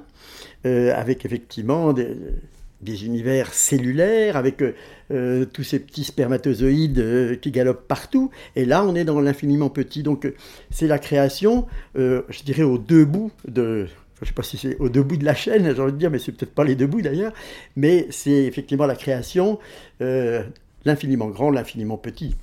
euh, 0.66 0.92
avec 0.95 1.25
effectivement 1.25 1.92
des, 1.92 3.04
univers 3.04 3.52
cellulaires, 3.52 4.37
avec 4.37 4.62
euh, 5.11 5.45
tous 5.45 5.62
ces 5.62 5.78
petits 5.78 6.04
spermatozoïdes 6.04 7.38
qui 7.40 7.50
galopent 7.50 7.87
partout. 7.87 8.30
Et 8.57 8.64
là, 8.64 8.85
on 8.85 8.95
est 8.95 9.04
dans 9.04 9.21
l'infiniment 9.21 9.71
petit. 9.71 10.02
Donc, 10.02 10.33
c'est 10.71 10.87
la 10.87 10.99
création, 10.99 11.66
je 11.95 12.42
dirais, 12.45 12.62
aux 12.62 12.78
deux 12.78 13.04
bouts 13.04 13.33
de, 13.47 13.87
je 14.20 14.25
ne 14.25 14.28
sais 14.28 14.34
pas 14.34 14.42
si 14.42 14.58
c'est 14.58 14.76
au 14.78 14.88
debout 14.88 15.16
de 15.16 15.25
la 15.25 15.34
chaîne, 15.34 15.72
j'ai 15.75 15.80
envie 15.80 15.92
de 15.92 15.98
dire, 15.98 16.10
mais 16.10 16.18
c'est 16.18 16.32
peut-être 16.32 16.54
pas 16.54 16.64
les 16.64 16.75
deux 16.75 16.87
bouts 16.87 17.02
d'ailleurs, 17.02 17.32
mais 17.76 18.06
c'est 18.10 18.44
effectivement 18.44 18.87
la 18.87 18.96
création, 18.96 19.58
euh, 20.00 20.42
l'infiniment 20.84 21.28
grand, 21.28 21.50
l'infiniment 21.50 21.96
petit. 21.96 22.34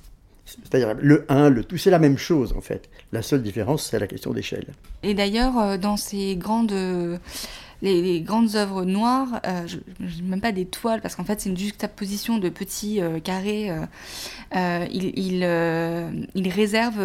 C'est-à-dire 0.46 0.94
le 1.00 1.26
1, 1.28 1.50
le 1.50 1.64
tout, 1.64 1.76
c'est 1.76 1.90
la 1.90 1.98
même 1.98 2.18
chose 2.18 2.54
en 2.56 2.60
fait. 2.60 2.88
La 3.12 3.22
seule 3.22 3.42
différence, 3.42 3.84
c'est 3.84 3.98
la 3.98 4.06
question 4.06 4.32
d'échelle. 4.32 4.66
Et 5.02 5.14
d'ailleurs, 5.14 5.58
euh, 5.58 5.76
dans 5.76 5.96
ces 5.96 6.36
grandes 6.36 6.72
les, 7.82 8.20
grandes 8.20 8.56
œuvres 8.56 8.84
noires, 8.84 9.40
euh, 9.46 9.66
je, 9.66 10.22
même 10.22 10.40
pas 10.40 10.52
des 10.52 10.66
toiles, 10.66 11.00
parce 11.00 11.14
qu'en 11.14 11.24
fait 11.24 11.40
c'est 11.40 11.50
une 11.50 11.56
juxtaposition 11.56 12.38
de 12.38 12.48
petits 12.48 13.00
euh, 13.00 13.20
carrés. 13.20 13.70
Euh, 13.70 13.84
euh 14.56 14.86
il, 14.90 16.48
réserve, 16.48 16.96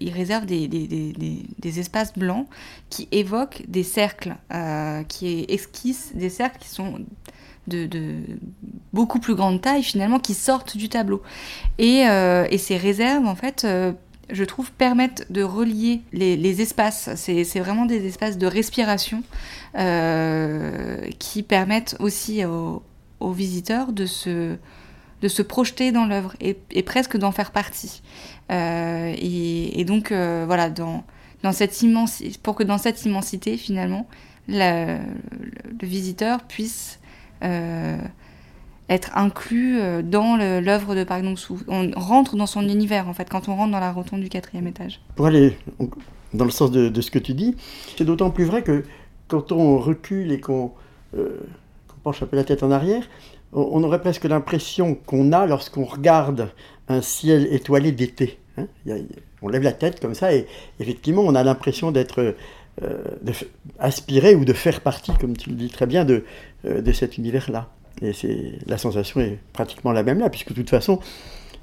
il 0.00 0.12
réserve 0.12 0.46
des, 0.46 0.68
des, 0.68 0.86
des, 0.86 1.80
espaces 1.80 2.14
blancs 2.14 2.46
qui 2.90 3.08
évoquent 3.12 3.62
des 3.68 3.82
cercles, 3.82 4.34
qui 5.08 5.44
esquissent 5.48 6.12
des 6.14 6.30
cercles 6.30 6.58
qui 6.58 6.68
sont 6.68 7.00
de, 7.68 8.16
beaucoup 8.92 9.20
plus 9.20 9.34
grande 9.34 9.60
taille 9.60 9.82
finalement, 9.82 10.18
qui 10.18 10.34
sortent 10.34 10.76
du 10.76 10.88
tableau. 10.88 11.22
Et, 11.78 12.00
et 12.02 12.58
ces 12.58 12.76
réserves, 12.76 13.26
en 13.26 13.36
fait, 13.36 13.66
je 14.30 14.44
trouve, 14.44 14.70
permettent 14.72 15.30
de 15.30 15.42
relier 15.42 16.02
les, 16.12 16.60
espaces. 16.60 17.10
C'est 17.16 17.60
vraiment 17.60 17.86
des 17.86 18.06
espaces 18.06 18.38
de 18.38 18.46
respiration 18.46 19.22
euh, 19.76 20.98
qui 21.18 21.42
permettent 21.42 21.96
aussi 21.98 22.44
aux, 22.44 22.82
visiteurs 23.32 23.92
de 23.92 24.06
se, 24.06 24.56
de 25.22 25.28
se 25.28 25.42
projeter 25.42 25.92
dans 25.92 26.04
l'œuvre 26.04 26.34
et, 26.40 26.82
presque 26.82 27.16
d'en 27.16 27.32
faire 27.32 27.50
partie. 27.50 28.02
Euh, 28.50 29.14
et, 29.16 29.84
donc, 29.84 30.12
euh, 30.12 30.44
voilà, 30.46 30.68
dans, 30.68 31.04
dans 31.42 31.52
cette 31.52 31.82
pour 32.42 32.54
que 32.54 32.64
dans 32.64 32.78
cette 32.78 33.04
immensité, 33.04 33.56
finalement, 33.56 34.06
le, 34.46 34.98
visiteur 35.82 36.42
puisse 36.44 36.97
être 38.88 39.16
inclus 39.16 39.80
euh, 39.80 40.02
dans 40.02 40.36
l'œuvre 40.36 40.94
de 40.94 41.04
Park 41.04 41.22
Dong-soo. 41.22 41.58
On 41.68 41.90
rentre 41.94 42.36
dans 42.36 42.46
son 42.46 42.62
univers, 42.62 43.08
en 43.08 43.12
fait, 43.12 43.28
quand 43.28 43.48
on 43.48 43.56
rentre 43.56 43.72
dans 43.72 43.80
la 43.80 43.92
rotonde 43.92 44.20
du 44.20 44.28
quatrième 44.28 44.66
étage. 44.66 45.00
Pour 45.14 45.26
aller 45.26 45.56
dans 46.32 46.44
le 46.44 46.50
sens 46.50 46.70
de, 46.70 47.00
ce 47.00 47.10
que 47.10 47.18
tu 47.18 47.34
dis, 47.34 47.56
c'est 47.96 48.04
d'autant 48.04 48.30
plus 48.30 48.44
vrai 48.44 48.62
que 48.62 48.84
quand 49.28 49.52
on 49.52 49.78
recule 49.78 50.32
et 50.32 50.40
qu'on 50.40 50.72
euh, 51.16 51.40
penche 52.02 52.22
un 52.22 52.26
peu 52.26 52.36
la 52.36 52.44
tête 52.44 52.62
en 52.62 52.70
arrière, 52.70 53.02
on 53.52 53.82
aurait 53.82 54.00
presque 54.00 54.24
l'impression 54.24 54.94
qu'on 54.94 55.32
a 55.32 55.46
lorsqu'on 55.46 55.84
regarde 55.84 56.50
un 56.88 57.00
ciel 57.00 57.48
étoilé 57.50 57.92
d'été. 57.92 58.38
Hein. 58.58 58.66
on 59.40 59.48
lève 59.48 59.62
la 59.62 59.72
tête 59.72 60.00
comme 60.00 60.14
ça 60.14 60.34
et 60.34 60.46
effectivement 60.80 61.22
on 61.22 61.36
a 61.36 61.44
l'impression 61.44 61.92
d'être 61.92 62.34
euh, 62.82 63.32
aspiré 63.78 64.34
ou 64.34 64.44
de 64.44 64.52
faire 64.52 64.80
partie, 64.80 65.12
comme 65.20 65.36
tu 65.36 65.50
le 65.50 65.56
dis 65.56 65.68
très 65.68 65.86
bien, 65.86 66.04
de, 66.04 66.24
euh, 66.64 66.80
de 66.80 66.92
cet 66.92 67.18
univers-là. 67.18 67.68
Et 68.02 68.12
la 68.66 68.78
sensation 68.78 69.20
est 69.20 69.38
pratiquement 69.52 69.92
la 69.92 70.02
même 70.02 70.20
là, 70.20 70.30
puisque 70.30 70.50
de 70.50 70.54
toute 70.54 70.70
façon, 70.70 71.00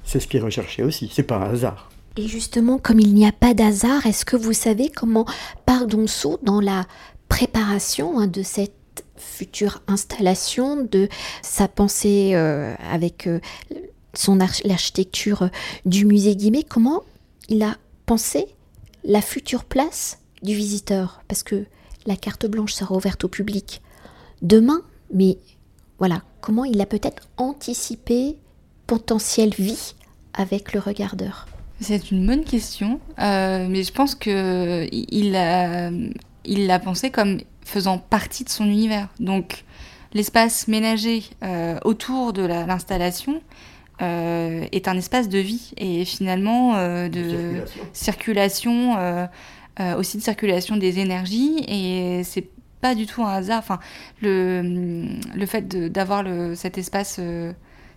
c'est 0.04 0.20
ce 0.20 0.26
qui 0.26 0.36
est 0.36 0.40
recherché 0.40 0.82
aussi. 0.82 1.10
C'est 1.12 1.22
pas 1.22 1.36
un 1.36 1.50
hasard. 1.50 1.90
Et 2.16 2.26
justement, 2.28 2.78
comme 2.78 3.00
il 3.00 3.14
n'y 3.14 3.26
a 3.26 3.32
pas 3.32 3.54
d'hasard, 3.54 4.06
est-ce 4.06 4.24
que 4.24 4.36
vous 4.36 4.52
savez 4.52 4.90
comment 4.90 5.24
Pardonceau, 5.64 6.38
dans 6.42 6.60
la 6.60 6.84
préparation 7.28 8.18
hein, 8.18 8.26
de 8.26 8.42
cette 8.42 8.72
future 9.16 9.82
installation, 9.86 10.84
de 10.84 11.08
sa 11.42 11.68
pensée 11.68 12.32
euh, 12.34 12.74
avec 12.90 13.28
son 14.12 14.36
l'architecture 14.36 15.50
du 15.86 16.04
musée 16.04 16.36
Guimet, 16.36 16.62
comment 16.62 17.02
il 17.48 17.62
a 17.62 17.76
pensé 18.06 18.46
la 19.04 19.20
future 19.20 19.64
place 19.64 20.18
du 20.46 20.54
visiteur 20.54 21.22
Parce 21.28 21.42
que 21.42 21.66
la 22.06 22.16
carte 22.16 22.46
blanche 22.46 22.72
sera 22.72 22.94
ouverte 22.94 23.24
au 23.24 23.28
public 23.28 23.82
demain, 24.40 24.80
mais 25.12 25.36
voilà, 25.98 26.22
comment 26.40 26.64
il 26.64 26.80
a 26.80 26.86
peut-être 26.86 27.28
anticipé 27.36 28.36
potentielle 28.86 29.52
vie 29.58 29.94
avec 30.32 30.72
le 30.72 30.80
regardeur? 30.80 31.46
C'est 31.80 32.10
une 32.10 32.26
bonne 32.26 32.44
question, 32.44 33.00
euh, 33.18 33.66
mais 33.68 33.82
je 33.82 33.92
pense 33.92 34.14
que 34.14 34.86
il 34.90 35.32
l'a 35.32 35.90
il 36.44 36.66
l'a 36.66 36.78
pensé 36.78 37.10
comme 37.10 37.40
faisant 37.64 37.98
partie 37.98 38.44
de 38.44 38.48
son 38.48 38.64
univers. 38.64 39.08
Donc 39.20 39.64
l'espace 40.14 40.68
ménager 40.68 41.24
euh, 41.42 41.78
autour 41.84 42.32
de 42.32 42.42
l'installation 42.42 43.42
euh, 44.00 44.64
est 44.72 44.88
un 44.88 44.96
espace 44.96 45.28
de 45.28 45.38
vie 45.38 45.72
et 45.76 46.04
finalement 46.04 46.74
de, 47.08 47.62
circulation, 47.92 48.96
aussi 49.98 50.16
de 50.16 50.22
circulation 50.22 50.76
des 50.76 50.98
énergies 50.98 51.64
et 51.68 52.22
c'est 52.24 52.48
pas 52.80 52.94
du 52.94 53.06
tout 53.06 53.22
un 53.22 53.32
hasard. 53.32 53.58
Enfin, 53.58 53.78
le, 54.22 55.06
le 55.34 55.46
fait 55.46 55.68
d'avoir 55.68 56.24
cet 56.54 56.78
espace 56.78 57.20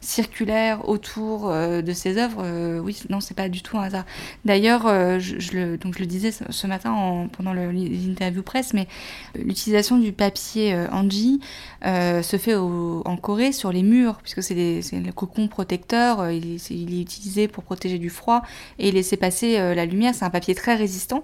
circulaire 0.01 0.87
autour 0.87 1.49
euh, 1.49 1.81
de 1.81 1.91
ses 1.93 2.17
œuvres, 2.17 2.41
euh, 2.43 2.79
oui, 2.79 3.01
non, 3.09 3.19
c'est 3.19 3.33
pas 3.33 3.49
du 3.49 3.61
tout 3.61 3.77
un 3.77 3.83
hasard. 3.83 4.05
D'ailleurs, 4.45 4.87
euh, 4.87 5.19
je, 5.19 5.35
le, 5.53 5.77
je 5.81 5.99
le 5.99 6.05
disais 6.05 6.31
ce, 6.31 6.67
matin 6.67 6.91
en, 6.91 7.27
pendant 7.27 7.53
l'interview 7.53 8.41
presse, 8.41 8.73
mais 8.73 8.87
l'utilisation 9.35 9.97
du 9.97 10.11
papier 10.13 10.75
Anji 10.91 11.39
se 11.83 12.37
fait 12.37 12.55
en 12.55 13.17
Corée 13.17 13.51
sur 13.51 13.71
les 13.71 13.83
murs, 13.83 14.19
puisque 14.21 14.43
c'est 14.43 14.55
le 14.55 15.11
cocon 15.11 15.47
protecteur, 15.47 16.29
il, 16.31 16.53
est 16.53 17.01
utilisé 17.01 17.47
pour 17.47 17.63
protéger 17.63 17.97
du 17.97 18.09
froid 18.09 18.43
et 18.77 18.91
laisser 18.91 19.17
passer 19.17 19.57
la 19.57 19.85
lumière. 19.85 20.13
C'est 20.15 20.25
un 20.25 20.29
papier 20.29 20.55
très 20.55 20.75
résistant 20.75 21.23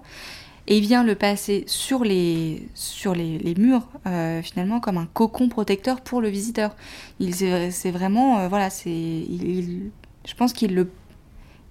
et 0.67 0.79
vient 0.79 1.03
le 1.03 1.15
passer 1.15 1.63
sur 1.67 2.03
les, 2.03 2.67
sur 2.73 3.13
les, 3.13 3.37
les 3.37 3.55
murs, 3.55 3.87
euh, 4.07 4.41
finalement, 4.41 4.79
comme 4.79 4.97
un 4.97 5.05
cocon 5.05 5.47
protecteur 5.47 6.01
pour 6.01 6.21
le 6.21 6.29
visiteur. 6.29 6.75
C'est 7.19 7.91
vraiment, 7.91 8.39
euh, 8.39 8.47
voilà, 8.47 8.69
je 8.69 10.33
pense 10.35 10.53
qu'il 10.53 10.73
le, 10.73 10.89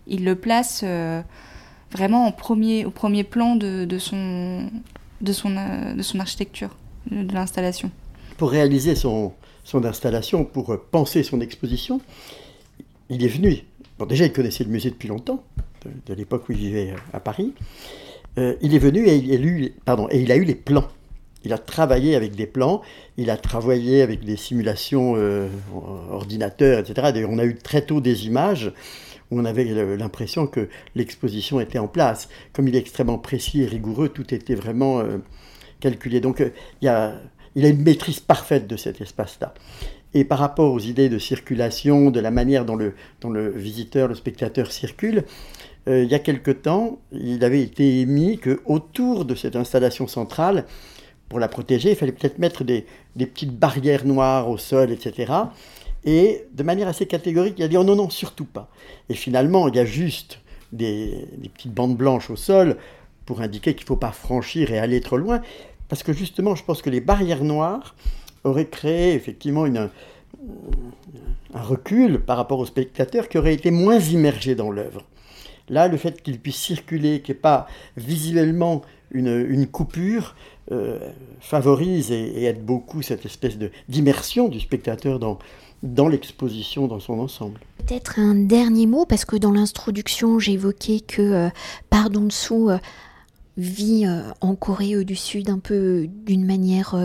il 0.07 0.25
le 0.25 0.37
place 0.37 0.83
euh, 0.85 1.23
vraiment 1.91 2.27
en 2.27 2.33
premier, 2.33 2.85
au 2.85 2.91
premier 2.91 3.25
plan 3.25 3.57
de, 3.57 3.85
de 3.85 3.99
son, 3.99 4.71
de, 5.21 5.33
son, 5.33 5.51
de 5.97 6.03
son 6.03 6.21
architecture, 6.21 6.77
de, 7.11 7.35
l'installation. 7.35 7.91
Pour 8.37 8.51
réaliser 8.51 8.95
son, 8.95 9.33
son 9.65 9.85
installation, 9.85 10.45
pour 10.45 10.77
penser 10.93 11.25
son 11.25 11.41
exposition, 11.41 12.01
il 13.11 13.25
est 13.25 13.29
venu. 13.29 13.65
Bon, 13.99 14.07
déjà, 14.07 14.25
il 14.25 14.33
connaissait 14.33 14.65
le 14.65 14.71
musée 14.71 14.91
depuis 14.91 15.09
longtemps, 15.09 15.43
de 16.07 16.15
l'époque 16.15 16.49
où 16.49 16.53
il 16.53 16.59
vivait 16.59 16.95
à 17.13 17.19
Paris. 17.19 17.53
Euh, 18.38 18.55
il 18.61 18.75
est 18.75 18.79
venu 18.79 19.07
et 19.07 19.17
il, 19.17 19.33
a 20.33 20.37
eu 20.37 20.45
les 20.45 20.55
plans. 20.55 20.88
Il 21.45 21.53
a 21.53 21.59
travaillé 21.59 22.17
avec 22.17 22.35
des 22.35 22.47
plans, 22.47 22.83
il 23.17 23.31
a 23.31 23.37
travaillé 23.37 24.03
avec 24.03 24.25
des 24.25 24.37
simulations 24.37 25.14
euh, 25.17 25.49
ordinateurs, 26.11 26.78
etc. 26.78 27.26
on 27.28 27.39
a 27.39 27.45
eu 27.45 27.54
très 27.56 27.82
tôt 27.82 28.00
des 28.00 28.26
images 28.26 28.73
où 29.30 29.39
on 29.39 29.45
avait 29.45 29.65
l'impression 29.97 30.47
que 30.47 30.69
l'exposition 30.95 31.61
était 31.61 31.78
en 31.78 31.87
place. 31.87 32.28
Comme 32.52 32.67
il 32.69 32.75
est 32.75 32.78
extrêmement 32.78 33.19
précis 33.19 33.63
et 33.63 33.67
rigoureux, 33.67 34.08
tout 34.08 34.35
était 34.35 34.54
vraiment 34.54 35.00
euh, 35.00 35.19
calculé. 35.80 36.21
Donc 36.21 36.43
il, 36.80 36.89
a, 36.89 37.15
une 37.54 37.82
maîtrise 37.82 38.21
parfaite 38.21 38.67
de 38.67 38.76
cet 38.76 39.00
espace-là. 39.00 39.54
Et 40.15 40.25
par 40.25 40.39
rapport 40.39 40.73
aux 40.73 40.78
idées 40.78 41.08
de 41.08 41.19
circulation, 41.19 42.11
de 42.11 42.21
la 42.21 42.30
manière 42.30 42.65
dont 42.65 42.76
le 42.76 43.50
visiteur, 43.50 44.08
le 44.08 44.15
spectateur 44.15 44.71
circule, 44.73 45.25
euh, 45.86 46.02
il 46.04 46.10
y 46.10 46.14
a 46.14 46.18
quelque 46.18 46.50
temps, 46.50 46.99
il 47.12 47.44
avait 47.44 47.60
été 47.60 48.00
émis 48.00 48.38
qu'autour 48.38 49.25
de 49.25 49.34
cette 49.34 49.56
installation 49.56 50.06
centrale, 50.06 50.64
pour 51.28 51.38
la 51.38 51.49
protéger, 51.49 51.90
il 51.90 51.97
fallait 51.97 52.12
peut-être 52.12 52.38
mettre 52.38 52.64
des, 52.64 52.86
petites 53.16 53.56
barrières 53.58 54.04
noires 54.04 54.49
au 54.49 54.58
sol, 54.58 54.90
etc. 54.90 55.32
Et 56.04 56.44
de 56.52 56.62
manière 56.62 56.88
assez 56.88 57.06
catégorique, 57.06 57.54
il 57.58 57.64
a 57.64 57.68
dit 57.68 57.76
oh 57.76 57.84
non, 57.84 57.97
non, 57.97 58.10
surtout 58.10 58.44
pas. 58.44 58.68
Et 59.08 59.14
finalement, 59.14 59.68
il 59.68 59.76
y 59.76 59.78
a 59.78 59.84
juste 59.84 60.40
des, 60.73 61.26
petites 61.54 61.73
bandes 61.73 61.97
blanches 61.97 62.30
au 62.30 62.36
sol 62.36 62.76
pour 63.26 63.40
indiquer 63.40 63.75
qu'il 63.75 63.84
ne 63.84 63.88
faut 63.88 63.97
pas 63.97 64.12
franchir 64.12 64.70
et 64.70 64.78
aller 64.78 65.00
trop 65.00 65.16
loin. 65.16 65.40
Parce 65.88 66.02
que 66.02 66.12
justement, 66.12 66.54
je 66.54 66.64
pense 66.64 66.82
que 66.82 66.90
les 66.90 67.00
barrières 67.00 67.44
noires 67.44 67.94
auraient 68.44 68.68
créé 68.68 69.14
effectivement 69.14 69.64
un 69.64 69.90
recul 71.52 72.20
par 72.20 72.36
rapport 72.36 72.58
au 72.58 72.66
spectateur 72.66 73.28
qui 73.28 73.38
aurait 73.38 73.54
été 73.54 73.70
moins 73.70 73.99
immergé 73.99 74.54
dans 74.54 74.70
l'œuvre. 74.70 75.02
Là, 75.69 75.89
le 75.89 75.97
fait 75.97 76.23
qu'il 76.23 76.39
puisse 76.39 76.57
circuler, 76.57 77.21
qu'il 77.21 77.35
n'y 77.35 77.39
ait 77.39 77.43
pas 77.43 77.67
visuellement 77.97 78.83
une, 79.11 79.67
coupure, 79.67 80.35
euh, 80.73 80.99
favorise 81.41 82.11
et, 82.11 82.45
aide 82.45 82.65
beaucoup 82.65 83.03
cette 83.03 83.25
espèce 83.25 83.57
d'immersion 83.89 84.49
du 84.49 84.61
spectateur 84.61 85.19
dans, 85.19 85.39
dans 85.83 86.09
l'exposition 86.09 86.87
dans 86.87 87.00
son 87.00 87.19
ensemble. 87.21 87.61
Peut-être 87.87 88.19
un 88.19 88.35
dernier 88.35 88.87
mot, 88.87 89.07
parce 89.07 89.25
que 89.25 89.37
dans 89.37 89.53
l'introduction, 89.53 90.39
j'évoquais 90.39 91.00
que 91.00 91.23
euh, 91.23 91.49
Pardon 91.91 92.23
Dessous 92.23 92.71
euh, 92.71 92.79
vit 93.57 94.05
en 94.41 94.57
Corée 94.57 95.05
du 95.05 95.15
Sud 95.15 95.49
un 95.49 95.61
peu 95.61 96.09
d'une 96.27 96.45
manière 96.45 96.97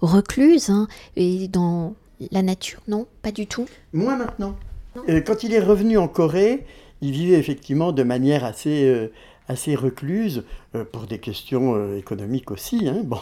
recluse, 0.00 0.70
hein, 0.70 0.86
et 1.16 1.48
dans 1.48 1.94
la 2.30 2.42
nature, 2.42 2.80
non 2.86 3.08
Pas 3.22 3.32
du 3.32 3.48
tout 3.48 3.66
Moins 3.92 4.16
maintenant. 4.16 4.54
quand 5.26 5.42
il 5.42 5.52
est 5.52 5.58
revenu 5.58 5.98
en 5.98 6.06
Corée, 6.06 6.64
il 7.00 7.12
vivait 7.12 7.38
effectivement 7.38 7.92
de 7.92 8.02
manière 8.02 8.44
assez, 8.44 8.84
euh, 8.84 9.12
assez 9.48 9.74
recluse, 9.74 10.44
euh, 10.74 10.84
pour 10.84 11.06
des 11.06 11.18
questions 11.18 11.74
euh, 11.74 11.98
économiques 11.98 12.50
aussi. 12.50 12.88
Hein, 12.88 13.02
bon. 13.04 13.18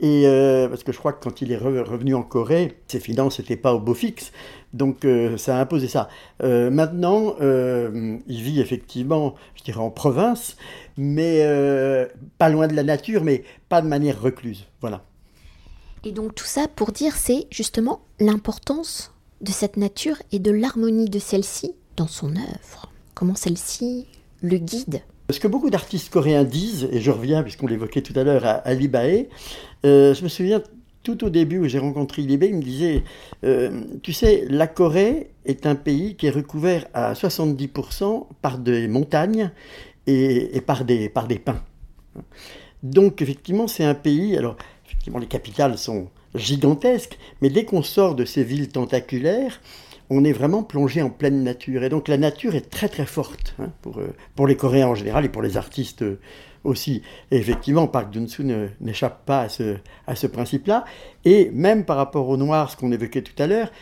Et 0.00 0.24
parce 0.68 0.82
que 0.82 0.92
je 0.92 0.98
crois 0.98 1.12
que 1.12 1.22
quand 1.22 1.42
il 1.42 1.52
est 1.52 1.56
revenu 1.56 2.14
en 2.14 2.22
Corée, 2.22 2.76
ses 2.88 2.98
finances 2.98 3.38
n'étaient 3.38 3.56
pas 3.56 3.72
au 3.72 3.78
beau 3.78 3.94
fixe. 3.94 4.32
Donc 4.72 5.06
ça 5.36 5.58
a 5.58 5.60
imposé 5.60 5.86
ça. 5.86 6.08
maintenant, 6.40 7.36
il 7.40 8.42
vit 8.42 8.60
effectivement, 8.60 9.36
je 9.54 9.62
dirais, 9.62 9.78
en 9.78 9.90
province, 9.90 10.56
mais 10.96 11.46
pas 12.38 12.48
loin 12.48 12.66
de 12.66 12.74
la 12.74 12.82
nature, 12.82 13.22
mais 13.22 13.44
pas 13.68 13.80
de 13.80 13.86
manière 13.86 14.20
recluse. 14.20 14.66
Voilà. 14.80 15.04
Et 16.02 16.10
donc 16.10 16.34
tout 16.34 16.46
ça 16.46 16.66
pour 16.66 16.90
dire, 16.90 17.14
c'est 17.14 17.46
justement 17.52 18.00
l'importance 18.18 19.14
de 19.40 19.52
cette 19.52 19.76
nature 19.76 20.16
et 20.32 20.40
de 20.40 20.50
l'harmonie 20.50 21.08
de 21.08 21.20
celle-ci 21.20 21.76
dans 21.96 22.08
son 22.08 22.34
œuvre 22.34 22.91
comment 23.22 23.36
celle-ci 23.36 24.08
le 24.42 24.58
guide 24.58 25.00
ce 25.30 25.38
que 25.38 25.46
beaucoup 25.46 25.70
d'artistes 25.70 26.12
coréens 26.12 26.42
disent, 26.42 26.88
et 26.90 27.00
je 27.00 27.12
reviens 27.12 27.44
puisqu'on 27.44 27.68
l'évoquait 27.68 28.02
tout 28.02 28.12
à 28.16 28.24
l'heure 28.24 28.44
à 28.44 28.54
Ali 28.54 28.88
Bae, 28.88 29.28
euh, 29.86 30.12
je 30.12 30.24
me 30.24 30.28
souviens 30.28 30.60
tout 31.04 31.24
au 31.24 31.30
début 31.30 31.58
où 31.58 31.68
j'ai 31.68 31.78
rencontré 31.78 32.22
Bae, 32.24 32.46
il 32.46 32.56
me 32.56 32.62
disait, 32.62 33.04
euh, 33.44 33.84
tu 34.02 34.12
sais, 34.12 34.44
la 34.50 34.66
Corée 34.66 35.30
est 35.46 35.64
un 35.66 35.76
pays 35.76 36.16
qui 36.16 36.26
est 36.26 36.30
recouvert 36.30 36.84
à 36.94 37.12
70% 37.12 38.26
par 38.42 38.58
des 38.58 38.88
montagnes 38.88 39.52
et, 40.08 40.60
par, 40.66 40.84
des, 40.84 41.08
par 41.08 41.28
des 41.28 41.38
pins. 41.38 41.62
Donc 42.82 43.22
effectivement, 43.22 43.68
c'est 43.68 43.84
un 43.84 43.94
pays, 43.94 44.36
alors 44.36 44.56
effectivement 44.84 45.20
les 45.20 45.28
capitales 45.28 45.78
sont 45.78 46.08
gigantesques, 46.34 47.16
mais 47.40 47.50
dès 47.50 47.64
qu'on 47.64 47.84
sort 47.84 48.16
de 48.16 48.24
ces 48.24 48.42
villes 48.42 48.68
tentaculaires, 48.68 49.60
on 50.12 50.24
est 50.24 50.32
vraiment 50.32 50.62
plongé 50.62 51.00
en 51.00 51.10
pleine 51.10 51.42
nature. 51.42 51.82
Et 51.84 51.88
donc 51.88 52.06
la 52.06 52.18
nature 52.18 52.54
est 52.54 52.68
très 52.68 52.88
très 52.88 53.06
forte 53.06 53.54
hein, 53.58 53.70
pour, 53.80 53.98
euh, 53.98 54.14
pour 54.36 54.46
les 54.46 54.56
Coréens 54.56 54.88
en 54.88 54.94
général 54.94 55.24
et 55.24 55.28
pour 55.30 55.42
les 55.42 55.56
artistes 55.56 56.02
euh, 56.02 56.20
aussi. 56.64 57.02
Effectivement, 57.30 57.86
Park 57.86 58.12
Jun-soo 58.12 58.44
n'échappe 58.80 59.24
pas 59.24 59.40
à 59.40 59.48
ce, 59.48 59.76
à 60.06 60.14
ce 60.14 60.26
principe-là. 60.26 60.84
Et 61.24 61.50
même 61.52 61.84
par 61.84 61.96
rapport 61.96 62.28
au 62.28 62.36
noir, 62.36 62.70
ce 62.70 62.76
qu'on 62.76 62.92
évoquait 62.92 63.22
tout 63.22 63.40
à 63.42 63.46
l'heure, 63.46 63.72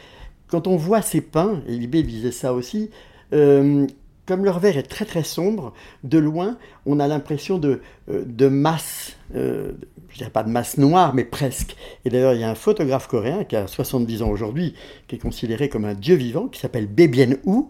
quand 0.46 0.66
on 0.66 0.76
voit 0.76 1.02
ces 1.02 1.20
pins, 1.20 1.62
et 1.66 1.72
Libé 1.72 2.02
disait 2.02 2.32
ça 2.32 2.54
aussi, 2.54 2.90
euh, 3.32 3.86
comme 4.26 4.44
leur 4.44 4.58
verre 4.58 4.76
est 4.76 4.84
très 4.84 5.04
très 5.04 5.24
sombre, 5.24 5.72
de 6.04 6.18
loin, 6.18 6.56
on 6.86 7.00
a 7.00 7.08
l'impression 7.08 7.58
de, 7.58 7.80
euh, 8.08 8.24
de 8.24 8.48
masse, 8.48 9.16
euh, 9.34 9.72
je 10.08 10.18
dirais 10.18 10.30
pas 10.30 10.42
de 10.42 10.50
masse 10.50 10.78
noire, 10.78 11.14
mais 11.14 11.24
presque. 11.24 11.76
Et 12.04 12.10
d'ailleurs, 12.10 12.34
il 12.34 12.40
y 12.40 12.44
a 12.44 12.50
un 12.50 12.54
photographe 12.54 13.08
coréen 13.08 13.44
qui 13.44 13.56
a 13.56 13.66
70 13.66 14.22
ans 14.22 14.30
aujourd'hui, 14.30 14.74
qui 15.08 15.16
est 15.16 15.18
considéré 15.18 15.68
comme 15.68 15.84
un 15.84 15.94
dieu 15.94 16.14
vivant, 16.14 16.48
qui 16.48 16.60
s'appelle 16.60 16.86
Bebien 16.86 17.36
Hu, 17.46 17.64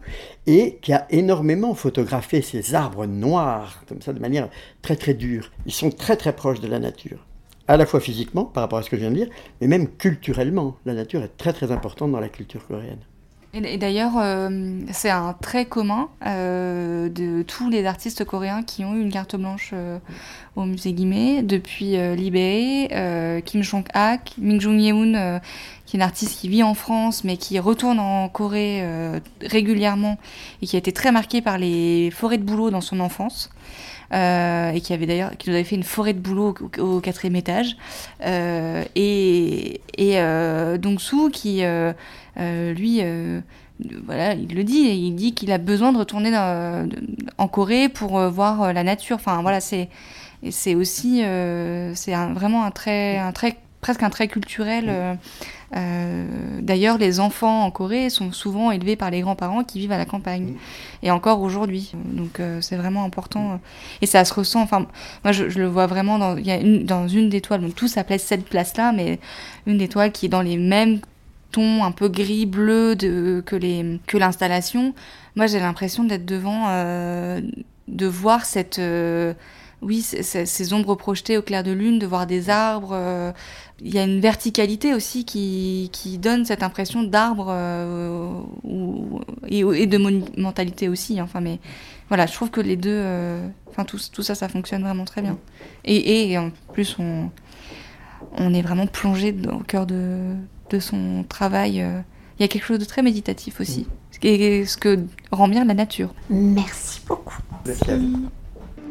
et 0.47 0.79
qui 0.83 0.93
a 0.93 1.07
énormément 1.11 1.75
photographié 1.75 2.43
ces 2.43 2.75
arbres 2.75 3.07
noirs, 3.07 3.83
comme 3.89 4.03
ça, 4.03 4.13
de 4.13 4.21
manière 4.21 4.49
très 4.83 4.97
très 4.97 5.15
dure. 5.15 5.51
Ils 5.67 5.73
sont 5.73 5.91
très 5.91 6.17
très 6.17 6.35
proches 6.35 6.61
de 6.61 6.69
la 6.69 6.79
nature 6.79 7.27
à 7.69 7.77
la 7.77 7.87
fois 7.87 8.01
physiquement, 8.01 8.47
par 8.47 8.65
rapport 8.65 8.81
à 8.81 8.83
ce 8.83 8.91
que 8.91 8.97
je 8.97 9.03
viens 9.03 9.13
de 9.13 9.17
dire, 9.17 9.29
mais 9.61 9.69
même 9.69 9.87
culturellement. 9.87 10.77
La 10.85 10.93
nature 10.93 11.23
est 11.23 11.37
très 11.37 11.53
très 11.53 11.71
importante 11.71 12.11
dans 12.11 12.19
la 12.19 12.29
culture 12.29 12.67
coréenne. 12.67 12.99
Et 13.53 13.79
d'ailleurs, 13.79 14.13
euh, 14.17 14.49
c'est 14.93 15.11
un 15.11 15.33
trait 15.33 15.65
commun 15.65 16.09
euh, 16.25 17.09
de 17.09 17.43
tous 17.43 17.69
les 17.69 17.85
artistes 17.85 18.25
coréens 18.25 18.63
qui 18.63 18.85
ont 18.85 18.95
eu 18.95 19.01
une 19.01 19.11
carte 19.11 19.35
blanche 19.35 19.71
euh, 19.73 19.99
au 20.55 20.65
musée 20.65 20.93
Guimet, 20.93 21.43
depuis 21.43 21.97
Lee 21.97 22.31
Bae, 22.31 23.43
Kim 23.43 23.63
Jong-hak, 23.63 24.35
Min 24.39 24.61
Jong-yeon, 24.61 25.41
qui 25.91 25.97
est 25.97 26.01
un 26.01 26.05
artiste 26.05 26.39
qui 26.39 26.49
vit 26.49 26.63
en 26.63 26.75
France 26.75 27.25
mais 27.25 27.37
qui 27.37 27.59
retourne 27.59 27.99
en 27.99 28.29
Corée 28.29 28.85
régulièrement 29.43 30.19
et 30.63 30.67
qui 30.67 30.77
a 30.77 30.79
été 30.79 30.93
très 30.93 31.13
marqué 31.13 31.43
par 31.43 31.59
les 31.59 32.11
forêts 32.11 32.39
de 32.39 32.45
boulot 32.45 32.71
dans 32.71 32.81
son 32.81 33.01
enfance. 33.01 33.51
et 34.13 34.81
qui 34.83 34.93
avait 34.93 35.07
d'ailleurs 35.07 35.37
qui 35.37 35.51
nous 35.51 35.57
avait 35.57 35.65
fait 35.65 35.77
une 35.77 35.83
forêt 35.83 36.13
de 36.13 36.21
boulot 36.21 36.55
au, 36.79 37.01
quatrième 37.01 37.37
étage 37.37 37.77
et, 38.25 39.81
et 39.99 40.79
Dong 40.79 41.01
Soo 41.01 41.29
qui 41.31 41.65
euh, 42.39 42.73
lui, 42.75 43.01
euh, 43.03 43.41
voilà, 44.05 44.35
il 44.35 44.55
le 44.55 44.65
dit, 44.65 44.79
il 44.79 45.15
dit 45.15 45.35
qu'il 45.35 45.53
a 45.53 45.59
besoin 45.59 45.93
de 45.93 45.99
retourner 45.99 46.37
en 46.37 47.49
Corée 47.49 47.89
pour 47.89 48.19
euh, 48.19 48.31
voir 48.31 48.73
la 48.73 48.83
nature. 48.83 49.17
Enfin, 49.17 49.43
voilà, 49.43 49.61
c'est 49.61 49.89
aussi 50.75 51.23
c'est 51.95 52.15
vraiment 52.15 52.65
un 52.65 52.71
trait, 52.71 53.19
un 53.19 53.33
presque 53.81 54.03
un 54.03 54.11
trait 54.11 54.29
culturel. 54.29 55.19
D'ailleurs, 56.61 56.99
les 56.99 57.21
enfants 57.21 57.65
en 57.65 57.71
Corée 57.71 58.11
sont 58.11 58.33
souvent 58.33 58.71
élevés 58.71 58.97
par 58.97 59.11
les 59.11 59.21
grands-parents 59.21 59.65
qui 59.65 59.79
vivent 59.79 59.93
à 59.93 59.99
la 59.99 60.05
campagne, 60.05 60.55
et 61.03 61.11
encore 61.11 61.41
aujourd'hui. 61.41 61.93
Donc, 61.95 62.41
c'est 62.61 62.77
vraiment 62.77 63.05
important. 63.05 63.61
Et 64.03 64.07
ça 64.07 64.25
se 64.25 64.35
ressent. 64.35 64.63
Enfin, 64.63 64.87
moi, 65.25 65.33
je, 65.33 65.45
le 65.45 65.67
vois 65.67 65.87
vraiment 65.87 66.19
dans, 66.19 66.37
il 66.37 66.47
y 66.47 66.51
a 66.51 66.57
une, 66.57 66.85
dans 66.85 67.09
une 67.09 67.29
des 67.29 67.41
toiles. 67.41 67.63
Donc, 67.63 67.75
tout 67.75 67.89
s'appelait 67.89 68.19
cette 68.19 68.45
place-là, 68.45 68.93
mais 68.93 69.19
une 69.67 69.79
des 69.79 69.89
toiles 69.89 70.13
qui 70.13 70.27
est 70.27 70.31
dans 70.31 70.43
les 70.43 70.57
mêmes 70.57 71.01
ton 71.51 71.85
un 71.85 71.93
peu 71.93 72.09
gris 72.09 72.47
bleu 72.47 72.97
de, 72.97 73.43
que 73.45 73.57
les 73.57 74.01
que 74.07 74.17
l'installation 74.17 74.95
moi 75.37 75.47
j'ai 75.47 75.61
l'impression 75.61 76.05
d'être 76.05 76.25
devant 76.25 76.67
euh, 76.69 77.41
de 77.89 78.07
voir 78.07 78.45
cette 78.45 78.79
euh, 78.79 79.35
oui 79.83 80.03
ces 80.03 80.73
ombres 80.73 80.95
projetées 80.95 81.39
au 81.39 81.43
clair 81.43 81.63
de 81.63 81.73
lune 81.73 81.99
de 81.99 82.07
voir 82.07 82.27
des 82.27 82.51
arbres 82.51 82.91
euh, 82.93 83.33
il 83.81 83.95
y 83.95 83.99
a 83.99 84.05
une 84.05 84.21
verticalité 84.21 84.95
aussi 84.95 85.25
qui, 85.25 85.89
qui 85.93 86.19
donne 86.19 86.45
cette 86.45 86.63
impression 86.63 87.03
d'arbre 87.03 87.51
et, 89.49 89.61
et, 89.61 89.87
de 89.87 89.99
monumentalité 89.99 90.89
aussi 90.89 91.19
hein. 91.19 91.25
enfin 91.25 91.41
mais 91.41 91.59
voilà 92.09 92.27
je 92.27 92.33
trouve 92.35 92.51
que 92.51 92.61
les 92.61 92.77
deux 92.77 93.03
enfin 93.69 93.85
tout, 93.85 93.99
tout 94.13 94.23
ça 94.23 94.35
ça 94.35 94.49
fonctionne 94.49 94.83
vraiment 94.83 95.07
très 95.07 95.23
bien 95.23 95.39
et, 95.85 96.31
et 96.31 96.39
en 96.39 96.51
plus 96.73 96.97
on 96.99 97.31
on 98.37 98.53
est 98.53 98.63
vraiment 98.63 98.87
plongé 98.87 99.35
au 99.51 99.61
cœur 99.61 99.87
de 99.87 100.35
de 100.71 100.81
son 100.81 101.25
travail. 101.29 101.83
Euh, 101.83 102.01
il 102.39 102.43
y 102.43 102.45
a 102.45 102.49
quelque 102.49 102.65
chose 102.65 102.79
de 102.79 102.87
très 102.87 103.03
méditatif 103.03 103.61
aussi, 103.61 103.87
ce, 104.13 104.19
ce 104.19 104.77
que 104.79 105.05
rend 105.31 105.49
bien 105.49 105.65
la 105.65 105.75
nature. 105.75 106.15
Merci 106.31 107.03
beaucoup. 107.07 107.37